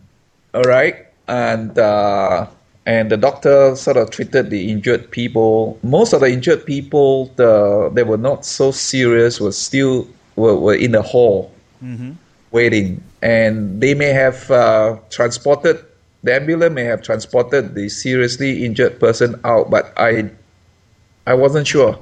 all 0.52 0.62
right, 0.62 1.06
and 1.28 1.78
uh, 1.78 2.46
and 2.86 3.10
the 3.10 3.16
doctor 3.16 3.76
sort 3.76 3.96
of 3.96 4.10
treated 4.10 4.50
the 4.50 4.70
injured 4.70 5.10
people. 5.10 5.78
Most 5.82 6.12
of 6.12 6.20
the 6.20 6.28
injured 6.28 6.66
people, 6.66 7.26
the 7.36 7.90
they 7.94 8.02
were 8.02 8.18
not 8.18 8.44
so 8.44 8.72
serious, 8.72 9.40
were 9.40 9.52
still 9.52 10.08
were, 10.36 10.56
were 10.56 10.74
in 10.74 10.92
the 10.92 11.02
hall 11.02 11.52
mm-hmm. 11.82 12.12
waiting, 12.50 13.02
and 13.22 13.80
they 13.80 13.94
may 13.94 14.10
have 14.10 14.50
uh, 14.50 14.98
transported 15.10 15.84
the 16.22 16.34
ambulance 16.34 16.74
may 16.74 16.84
have 16.84 17.02
transported 17.02 17.74
the 17.74 17.88
seriously 17.88 18.64
injured 18.64 19.00
person 19.00 19.40
out, 19.44 19.70
but 19.70 19.92
I 19.96 20.30
I 21.26 21.34
wasn't 21.34 21.66
sure. 21.66 21.98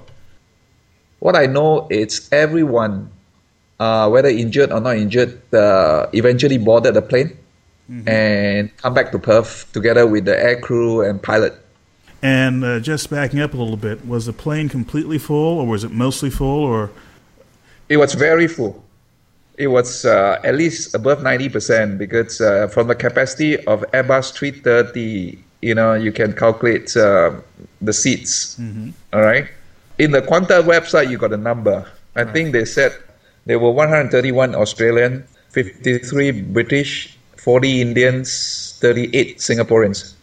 What 1.19 1.37
I 1.37 1.47
know 1.47 1.87
is 1.91 2.29
everyone 2.33 3.11
uh, 3.81 4.09
whether 4.11 4.29
injured 4.29 4.71
or 4.71 4.81
not 4.81 4.97
injured, 4.97 5.41
uh, 5.55 6.07
eventually 6.13 6.59
boarded 6.59 6.95
the 6.95 7.03
plane 7.03 7.37
mm-hmm. 7.91 8.07
and 8.07 8.77
come 8.77 8.93
back 8.93 9.11
to 9.11 9.19
Perth 9.19 9.73
together 9.73 10.07
with 10.07 10.27
the 10.27 10.39
air 10.39 10.61
crew 10.61 11.01
and 11.01 11.21
pilot. 11.21 11.55
And 12.23 12.63
uh, 12.63 12.81
just 12.81 13.09
backing 13.09 13.41
up 13.41 13.55
a 13.55 13.57
little 13.57 13.79
bit, 13.79 14.07
was 14.07 14.27
the 14.27 14.35
plane 14.35 14.69
completely 14.69 15.17
full, 15.17 15.59
or 15.59 15.67
was 15.67 15.85
it 15.85 15.91
mostly 15.91 16.29
full, 16.29 16.65
or? 16.65 16.91
It 17.89 17.97
was 17.97 18.13
very 18.13 18.47
full. 18.47 18.85
It 19.61 19.69
was 19.69 20.07
uh, 20.07 20.41
at 20.43 20.55
least 20.55 20.95
above 20.95 21.23
ninety 21.23 21.51
percent 21.51 21.99
because 21.99 22.41
uh, 22.41 22.69
from 22.69 22.89
the 22.89 22.95
capacity 22.95 23.59
of 23.67 23.85
Airbus 23.93 24.33
330, 24.33 25.39
you 25.61 25.75
know, 25.75 25.93
you 25.93 26.13
can 26.13 26.33
calculate 26.33 26.97
uh, 26.97 27.33
the 27.83 27.93
seats. 27.93 28.57
Mm-hmm. 28.57 28.91
All 29.13 29.21
right. 29.21 29.47
In 29.99 30.13
the 30.13 30.23
Qantas 30.23 30.65
website, 30.65 31.11
you 31.11 31.19
got 31.19 31.35
a 31.35 31.37
number. 31.37 31.87
I 32.17 32.23
right. 32.23 32.33
think 32.33 32.53
they 32.53 32.65
said 32.65 32.97
there 33.45 33.59
were 33.59 33.71
131 33.71 34.55
Australian, 34.55 35.25
53 35.51 36.41
British, 36.41 37.19
40 37.37 37.83
Indians, 37.83 38.79
38 38.81 39.37
Singaporeans. 39.39 40.15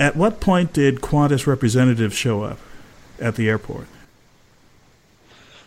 At 0.00 0.16
what 0.16 0.40
point 0.40 0.72
did 0.72 0.96
Qantas 1.00 1.46
representatives 1.46 2.16
show 2.16 2.42
up 2.42 2.58
at 3.20 3.36
the 3.36 3.48
airport? 3.48 3.86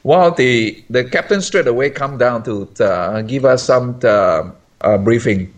Well, 0.06 0.30
the, 0.30 0.84
the 0.88 1.04
captain 1.04 1.42
straight 1.42 1.66
away 1.66 1.90
come 1.90 2.20
down 2.20 2.44
to 2.44 2.70
uh, 2.80 3.24
give 3.24 3.44
us 3.44 3.64
some 3.64 4.00
uh, 4.04 4.52
uh, 4.82 4.98
briefing. 5.00 5.52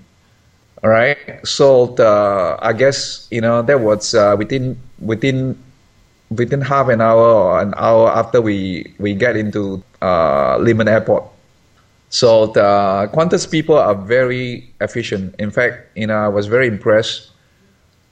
All 0.81 0.89
right. 0.89 1.17
So 1.43 1.87
the, 1.87 2.55
I 2.61 2.71
guess 2.71 3.27
you 3.29 3.41
know 3.41 3.61
that 3.61 3.81
was 3.81 4.15
uh, 4.15 4.37
within 4.39 4.79
within 4.99 5.61
within 6.31 6.61
half 6.61 6.87
an 6.87 7.01
hour 7.01 7.27
or 7.27 7.59
an 7.59 7.73
hour 7.75 8.07
after 8.07 8.39
we 8.39 8.95
we 8.99 9.13
get 9.15 9.35
into 9.35 9.83
uh, 10.01 10.55
Learmonth 10.63 10.87
Airport. 10.87 11.25
So 12.09 12.47
the 12.47 13.11
Qantas 13.11 13.51
people 13.51 13.75
are 13.75 13.95
very 13.95 14.71
efficient. 14.79 15.35
In 15.39 15.51
fact, 15.51 15.91
you 15.97 16.07
know, 16.07 16.15
I 16.23 16.29
was 16.29 16.47
very 16.47 16.67
impressed 16.67 17.31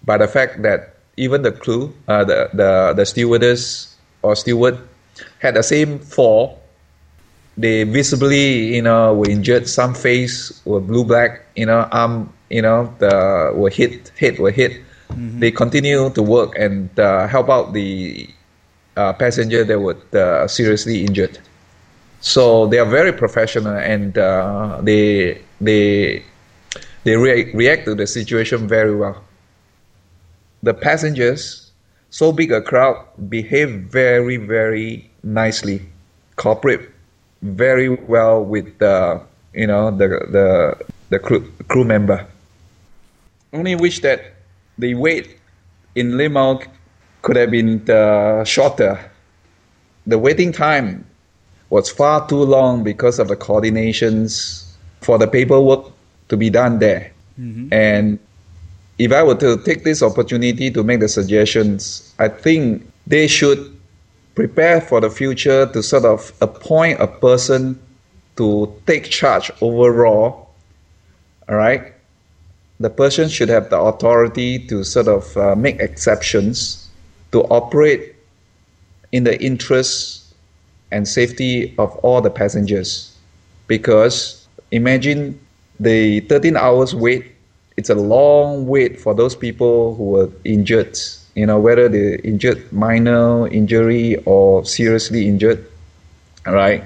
by 0.04 0.17
the 0.17 0.28
fact 0.28 0.63
that 0.63 1.00
even 1.15 1.43
the 1.43 1.54
crew, 1.54 1.95
uh, 2.10 2.26
the, 2.26 2.50
the 2.52 2.93
the 2.93 3.06
stewardess 3.06 3.95
or 4.21 4.36
steward, 4.36 4.78
had 5.39 5.56
the 5.56 5.63
same 5.63 5.99
fall. 5.99 6.62
They 7.58 7.84
visibly, 7.84 8.75
you 8.75 8.82
know, 8.82 9.13
were 9.13 9.30
injured. 9.30 9.67
Some 9.69 9.93
face 9.93 10.62
were 10.65 10.82
blue 10.82 11.06
black. 11.06 11.45
You 11.56 11.67
know, 11.67 11.88
arm, 11.91 12.34
you 12.49 12.62
know, 12.62 12.93
the 12.99 13.54
were 13.56 13.69
hit, 13.69 14.12
head 14.19 14.39
were 14.39 14.51
hit. 14.51 14.73
Mm-hmm. 15.10 15.39
They 15.39 15.51
continue 15.51 16.10
to 16.10 16.21
work 16.21 16.58
and 16.58 16.89
uh, 16.99 17.28
help 17.28 17.49
out 17.49 17.73
the 17.73 18.28
uh, 18.97 19.13
passenger 19.13 19.63
that 19.63 19.80
were 19.80 19.97
uh, 20.13 20.47
seriously 20.47 21.06
injured. 21.06 21.39
So 22.21 22.65
they 22.67 22.80
are 22.80 22.86
very 22.89 23.13
professional 23.13 23.78
and 23.78 24.17
uh, 24.17 24.80
they 24.82 25.41
they 25.62 26.23
they 27.04 27.15
re- 27.15 27.51
react 27.54 27.86
to 27.86 27.95
the 27.95 28.08
situation 28.08 28.67
very 28.67 28.95
well. 28.95 29.23
The 30.63 30.73
passengers, 30.73 31.64
so 32.15 32.32
big 32.32 32.49
a 32.54 32.62
crowd, 32.62 32.95
behave 33.28 33.91
very 33.91 34.38
very 34.38 35.12
nicely, 35.21 35.82
cooperate 36.38 36.88
very 37.41 37.89
well 37.89 38.41
with 38.41 38.80
the 38.80 39.19
you 39.54 39.67
know 39.67 39.91
the 39.91 40.08
the 40.32 40.47
the 41.10 41.19
crew 41.19 41.43
crew 41.67 41.84
member. 41.84 42.25
Only 43.51 43.75
wish 43.75 43.99
that 43.99 44.32
the 44.78 44.95
wait 44.95 45.38
in 45.95 46.12
Learmonth 46.12 46.67
could 47.21 47.36
have 47.36 47.51
been 47.51 47.84
uh, 47.89 48.45
shorter. 48.45 48.95
The 50.08 50.17
waiting 50.17 50.54
time 50.54 51.04
was 51.69 51.91
far 51.91 52.25
too 52.30 52.43
long 52.43 52.84
because 52.84 53.19
of 53.19 53.28
the 53.28 53.36
coordinations 53.36 54.63
for 55.01 55.17
the 55.17 55.28
paperwork 55.28 55.91
to 56.30 56.38
be 56.38 56.49
done 56.49 56.80
there. 56.80 57.12
Mm-hmm. 57.38 57.73
And 57.73 58.19
if 58.97 59.12
I 59.12 59.23
were 59.23 59.36
to 59.36 59.58
take 59.63 59.84
this 59.84 60.01
opportunity 60.01 60.71
to 60.71 60.84
make 60.84 60.99
the 60.99 61.10
suggestions, 61.10 62.13
I 62.17 62.29
think 62.29 62.88
they 63.05 63.27
should 63.27 63.75
prepare 64.36 64.81
for 64.81 65.01
the 65.01 65.10
future 65.10 65.65
to 65.67 65.84
sort 65.84 66.05
of 66.05 66.31
appoint 66.41 66.99
a 66.99 67.08
person 67.08 67.79
to 68.38 68.73
take 68.86 69.05
charge 69.05 69.51
overall. 69.62 70.49
All 71.49 71.55
right. 71.55 71.93
The 72.79 72.89
person 72.89 73.29
should 73.29 73.49
have 73.49 73.69
the 73.69 73.79
authority 73.79 74.60
to 74.67 74.84
sort 74.84 75.08
of 75.08 75.38
uh, 75.38 75.55
make 75.55 75.79
exceptions 75.79 76.89
to 77.31 77.43
operate 77.43 78.15
in 79.12 79.23
the 79.23 79.41
interests 79.41 80.34
and 80.91 81.08
safety 81.08 81.73
of 81.77 81.95
all 81.97 82.21
the 82.21 82.29
passengers. 82.29 83.15
Because 83.67 84.47
imagine 84.71 85.39
the 85.79 86.21
13 86.21 86.58
hours 86.58 86.93
wait, 86.93 87.35
it's 87.77 87.89
a 87.89 87.95
long 87.95 88.67
wait 88.67 88.99
for 88.99 89.13
those 89.13 89.35
people 89.35 89.95
who 89.95 90.03
were 90.05 90.29
injured, 90.43 90.97
you 91.35 91.45
know, 91.45 91.59
whether 91.59 91.89
they 91.89 92.17
injured 92.23 92.71
minor 92.71 93.47
injury 93.47 94.15
or 94.25 94.63
seriously 94.65 95.27
injured. 95.27 95.65
right? 96.45 96.83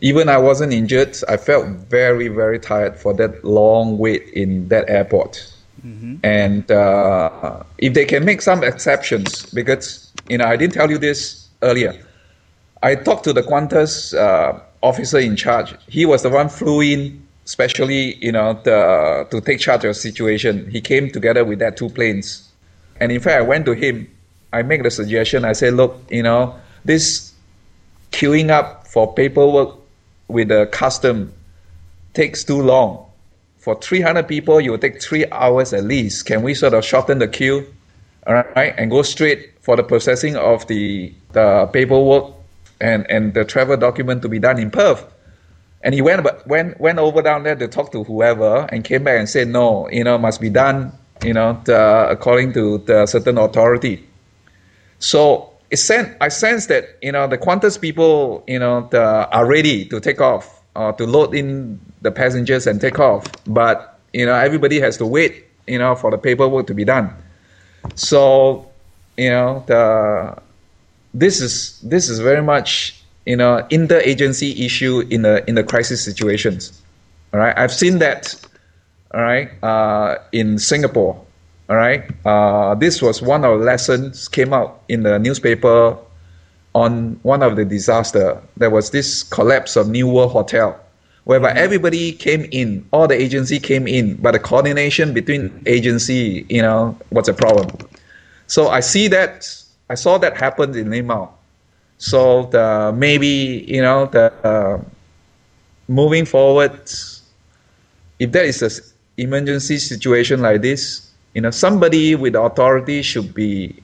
Even 0.00 0.28
I 0.28 0.36
wasn't 0.38 0.72
injured, 0.72 1.16
I 1.28 1.36
felt 1.36 1.66
very, 1.68 2.28
very 2.28 2.58
tired 2.58 2.96
for 2.96 3.14
that 3.14 3.44
long 3.44 3.98
wait 3.98 4.24
in 4.34 4.68
that 4.68 4.88
airport. 4.90 5.46
Mm-hmm. 5.86 6.16
And 6.22 6.70
uh, 6.70 7.62
if 7.78 7.94
they 7.94 8.04
can 8.04 8.24
make 8.24 8.42
some 8.42 8.62
exceptions, 8.62 9.46
because 9.52 10.12
you 10.28 10.38
know 10.38 10.44
I 10.44 10.56
didn't 10.56 10.74
tell 10.74 10.90
you 10.90 10.98
this 10.98 11.48
earlier, 11.62 11.94
I 12.82 12.94
talked 12.94 13.24
to 13.24 13.32
the 13.32 13.42
Qantas 13.42 14.16
uh, 14.16 14.58
officer 14.82 15.18
in 15.18 15.36
charge. 15.36 15.74
He 15.88 16.04
was 16.04 16.22
the 16.22 16.30
one 16.30 16.48
flew 16.48 16.80
in, 16.80 17.21
especially 17.44 18.16
you 18.24 18.32
know 18.32 18.54
the, 18.64 19.26
to 19.30 19.40
take 19.40 19.60
charge 19.60 19.84
of 19.84 19.90
the 19.90 19.94
situation. 19.94 20.70
He 20.70 20.80
came 20.80 21.10
together 21.10 21.44
with 21.44 21.58
that 21.60 21.76
two 21.76 21.88
planes, 21.88 22.50
and 23.00 23.12
in 23.12 23.20
fact, 23.20 23.36
I 23.36 23.42
went 23.42 23.66
to 23.66 23.72
him. 23.72 24.08
I 24.52 24.62
make 24.62 24.82
the 24.82 24.90
suggestion. 24.90 25.44
I 25.44 25.52
said, 25.52 25.74
look, 25.74 26.02
you 26.10 26.22
know, 26.22 26.54
this 26.84 27.32
queuing 28.10 28.50
up 28.50 28.86
for 28.86 29.12
paperwork 29.14 29.76
with 30.28 30.48
the 30.48 30.66
custom 30.66 31.32
takes 32.12 32.44
too 32.44 32.60
long. 32.60 33.06
For 33.58 33.80
300 33.80 34.26
people, 34.26 34.60
you 34.60 34.72
will 34.72 34.78
take 34.78 35.00
three 35.00 35.24
hours 35.30 35.72
at 35.72 35.84
least. 35.84 36.26
Can 36.26 36.42
we 36.42 36.52
sort 36.52 36.74
of 36.74 36.84
shorten 36.84 37.18
the 37.18 37.28
queue, 37.28 37.72
all 38.26 38.34
right, 38.34 38.74
and 38.76 38.90
go 38.90 39.02
straight 39.02 39.52
for 39.62 39.76
the 39.76 39.84
processing 39.84 40.36
of 40.36 40.66
the, 40.66 41.14
the 41.32 41.70
paperwork 41.72 42.34
and, 42.82 43.08
and 43.08 43.32
the 43.32 43.44
travel 43.44 43.76
document 43.76 44.20
to 44.22 44.28
be 44.28 44.38
done 44.38 44.58
in 44.58 44.70
Perth. 44.70 45.06
And 45.82 45.94
he 45.94 46.00
went, 46.00 46.22
but 46.22 46.46
went, 46.46 46.78
went 46.80 46.98
over 46.98 47.22
down 47.22 47.42
there 47.42 47.56
to 47.56 47.66
talk 47.66 47.90
to 47.92 48.04
whoever 48.04 48.66
and 48.70 48.84
came 48.84 49.04
back 49.04 49.18
and 49.18 49.28
said, 49.28 49.48
no, 49.48 49.88
you 49.90 50.04
know, 50.04 50.16
must 50.16 50.40
be 50.40 50.48
done, 50.48 50.92
you 51.24 51.32
know, 51.32 51.60
according 52.08 52.52
to 52.52 52.78
the 52.78 53.06
certain 53.06 53.36
authority. 53.38 54.06
So 55.00 55.52
it 55.70 55.78
sent, 55.78 56.16
I 56.20 56.28
sense 56.28 56.66
that, 56.66 56.98
you 57.02 57.10
know, 57.10 57.26
the 57.26 57.36
Qantas 57.38 57.80
people, 57.80 58.44
you 58.46 58.60
know, 58.60 58.88
the, 58.90 59.02
are 59.02 59.46
ready 59.46 59.84
to 59.86 59.98
take 59.98 60.20
off 60.20 60.62
or 60.76 60.92
to 60.92 61.06
load 61.06 61.34
in 61.34 61.80
the 62.02 62.12
passengers 62.12 62.66
and 62.66 62.80
take 62.80 63.00
off. 63.00 63.26
But, 63.46 63.98
you 64.12 64.24
know, 64.24 64.34
everybody 64.34 64.78
has 64.78 64.96
to 64.98 65.06
wait, 65.06 65.46
you 65.66 65.78
know, 65.78 65.96
for 65.96 66.12
the 66.12 66.18
paperwork 66.18 66.68
to 66.68 66.74
be 66.74 66.84
done. 66.84 67.12
So, 67.96 68.70
you 69.16 69.30
know, 69.30 69.64
the, 69.66 70.40
this 71.12 71.40
is, 71.40 71.80
this 71.80 72.08
is 72.08 72.20
very 72.20 72.42
much 72.42 73.01
you 73.26 73.36
know 73.36 73.66
interagency 73.70 74.58
issue 74.60 75.00
in 75.10 75.22
the 75.22 75.48
in 75.48 75.54
the 75.54 75.64
crisis 75.64 76.04
situations. 76.04 76.82
All 77.32 77.40
right, 77.40 77.56
I've 77.56 77.72
seen 77.72 77.98
that. 77.98 78.34
All 79.14 79.22
right, 79.22 79.50
uh, 79.62 80.18
in 80.32 80.58
Singapore. 80.58 81.22
All 81.68 81.76
right, 81.76 82.04
uh, 82.26 82.74
this 82.74 83.00
was 83.00 83.22
one 83.22 83.44
of 83.44 83.58
the 83.58 83.64
lessons 83.64 84.28
came 84.28 84.52
out 84.52 84.82
in 84.88 85.04
the 85.04 85.18
newspaper 85.18 85.96
on 86.74 87.18
one 87.22 87.42
of 87.42 87.56
the 87.56 87.64
disaster. 87.64 88.40
There 88.56 88.70
was 88.70 88.90
this 88.90 89.22
collapse 89.22 89.76
of 89.76 89.88
New 89.88 90.08
World 90.08 90.32
Hotel, 90.32 90.78
whereby 91.24 91.50
mm-hmm. 91.50 91.58
everybody 91.58 92.12
came 92.12 92.46
in, 92.50 92.86
all 92.92 93.06
the 93.06 93.20
agency 93.20 93.60
came 93.60 93.86
in, 93.86 94.16
but 94.16 94.32
the 94.32 94.38
coordination 94.38 95.12
between 95.14 95.62
agency, 95.66 96.44
you 96.48 96.62
know, 96.62 96.96
was 97.10 97.28
a 97.28 97.34
problem. 97.34 97.68
So 98.46 98.68
I 98.68 98.80
see 98.80 99.08
that 99.08 99.48
I 99.88 99.94
saw 99.94 100.18
that 100.18 100.36
happen 100.36 100.76
in 100.76 100.88
Learmonth. 100.88 101.30
So 102.02 102.46
the, 102.50 102.92
maybe 102.92 103.64
you 103.68 103.80
know 103.80 104.06
the 104.06 104.34
uh, 104.42 104.80
moving 105.86 106.24
forward, 106.24 106.82
if 108.18 108.32
there 108.32 108.42
is 108.42 108.60
an 108.60 108.72
emergency 109.16 109.78
situation 109.78 110.42
like 110.42 110.62
this, 110.62 111.08
you 111.32 111.40
know 111.40 111.52
somebody 111.52 112.16
with 112.16 112.34
authority 112.34 113.02
should 113.02 113.32
be 113.32 113.80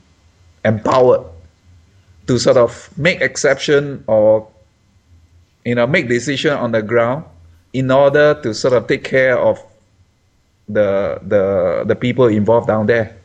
empowered 0.65 1.23
to 2.27 2.41
sort 2.41 2.57
of 2.57 2.91
make 2.99 3.21
exception 3.21 4.03
or 4.09 4.49
you 5.65 5.77
know 5.77 5.87
make 5.87 6.09
decision 6.09 6.55
on 6.55 6.73
the 6.73 6.83
ground 6.83 7.25
in 7.73 7.89
order 7.89 8.35
to 8.43 8.53
sort 8.53 8.75
of 8.75 8.89
take 8.89 9.05
care 9.05 9.39
of 9.39 9.63
the 10.69 11.21
the 11.23 11.85
the 11.87 11.95
people 11.95 12.27
involved 12.27 12.67
down 12.67 12.87
there. 12.87 13.17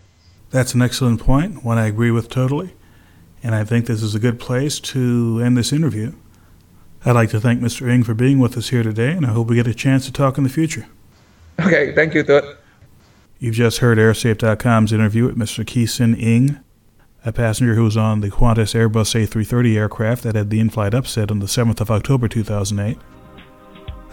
That's 0.51 0.75
an 0.75 0.83
excellent 0.83 1.19
point, 1.19 1.65
one 1.65 1.79
I 1.79 1.87
agree 1.87 2.11
with 2.11 2.29
totally 2.29 2.75
and 3.43 3.53
I 3.53 3.65
think 3.65 3.85
this 3.85 4.01
is 4.01 4.15
a 4.15 4.19
good 4.19 4.39
place 4.39 4.79
to 4.79 5.41
end 5.43 5.57
this 5.57 5.73
interview. 5.73 6.13
I'd 7.05 7.11
like 7.11 7.29
to 7.31 7.41
thank 7.41 7.61
Mr. 7.61 7.89
Ng 7.89 8.03
for 8.03 8.13
being 8.13 8.39
with 8.39 8.57
us 8.57 8.69
here 8.69 8.81
today, 8.81 9.11
and 9.11 9.25
I 9.25 9.29
hope 9.29 9.49
we 9.49 9.57
get 9.57 9.67
a 9.67 9.73
chance 9.73 10.05
to 10.05 10.13
talk 10.13 10.37
in 10.37 10.45
the 10.45 10.49
future. 10.49 10.87
Okay, 11.59 11.93
thank 11.93 12.13
you, 12.13 12.23
Todd. 12.23 12.45
You've 13.39 13.55
just 13.55 13.79
heard 13.79 13.97
Airsafe.com's 13.97 14.93
interview 14.93 15.25
with 15.25 15.35
Mr. 15.35 15.65
Keesin 15.65 16.17
Ng, 16.17 16.57
a 17.25 17.33
passenger 17.33 17.75
who 17.75 17.83
was 17.83 17.97
on 17.97 18.21
the 18.21 18.29
Qantas 18.29 18.73
Airbus 18.73 19.21
A330 19.21 19.75
aircraft 19.75 20.23
that 20.23 20.35
had 20.35 20.49
the 20.49 20.61
in-flight 20.61 20.93
upset 20.93 21.29
on 21.29 21.39
the 21.39 21.45
7th 21.45 21.81
of 21.81 21.91
October 21.91 22.29
2008. 22.29 22.97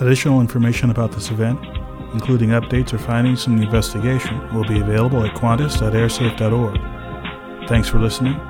Additional 0.01 0.40
information 0.40 0.90
about 0.90 1.12
this 1.12 1.31
event, 1.31 1.61
including 2.12 2.49
updates 2.51 2.93
or 2.93 2.99
findings 2.99 3.45
from 3.45 3.59
the 3.59 3.62
investigation, 3.62 4.53
will 4.53 4.66
be 4.66 4.81
available 4.81 5.25
at 5.25 5.37
qantas.airsafe.org. 5.37 7.69
Thanks 7.69 7.88
for 7.88 8.01
listening 8.01 8.49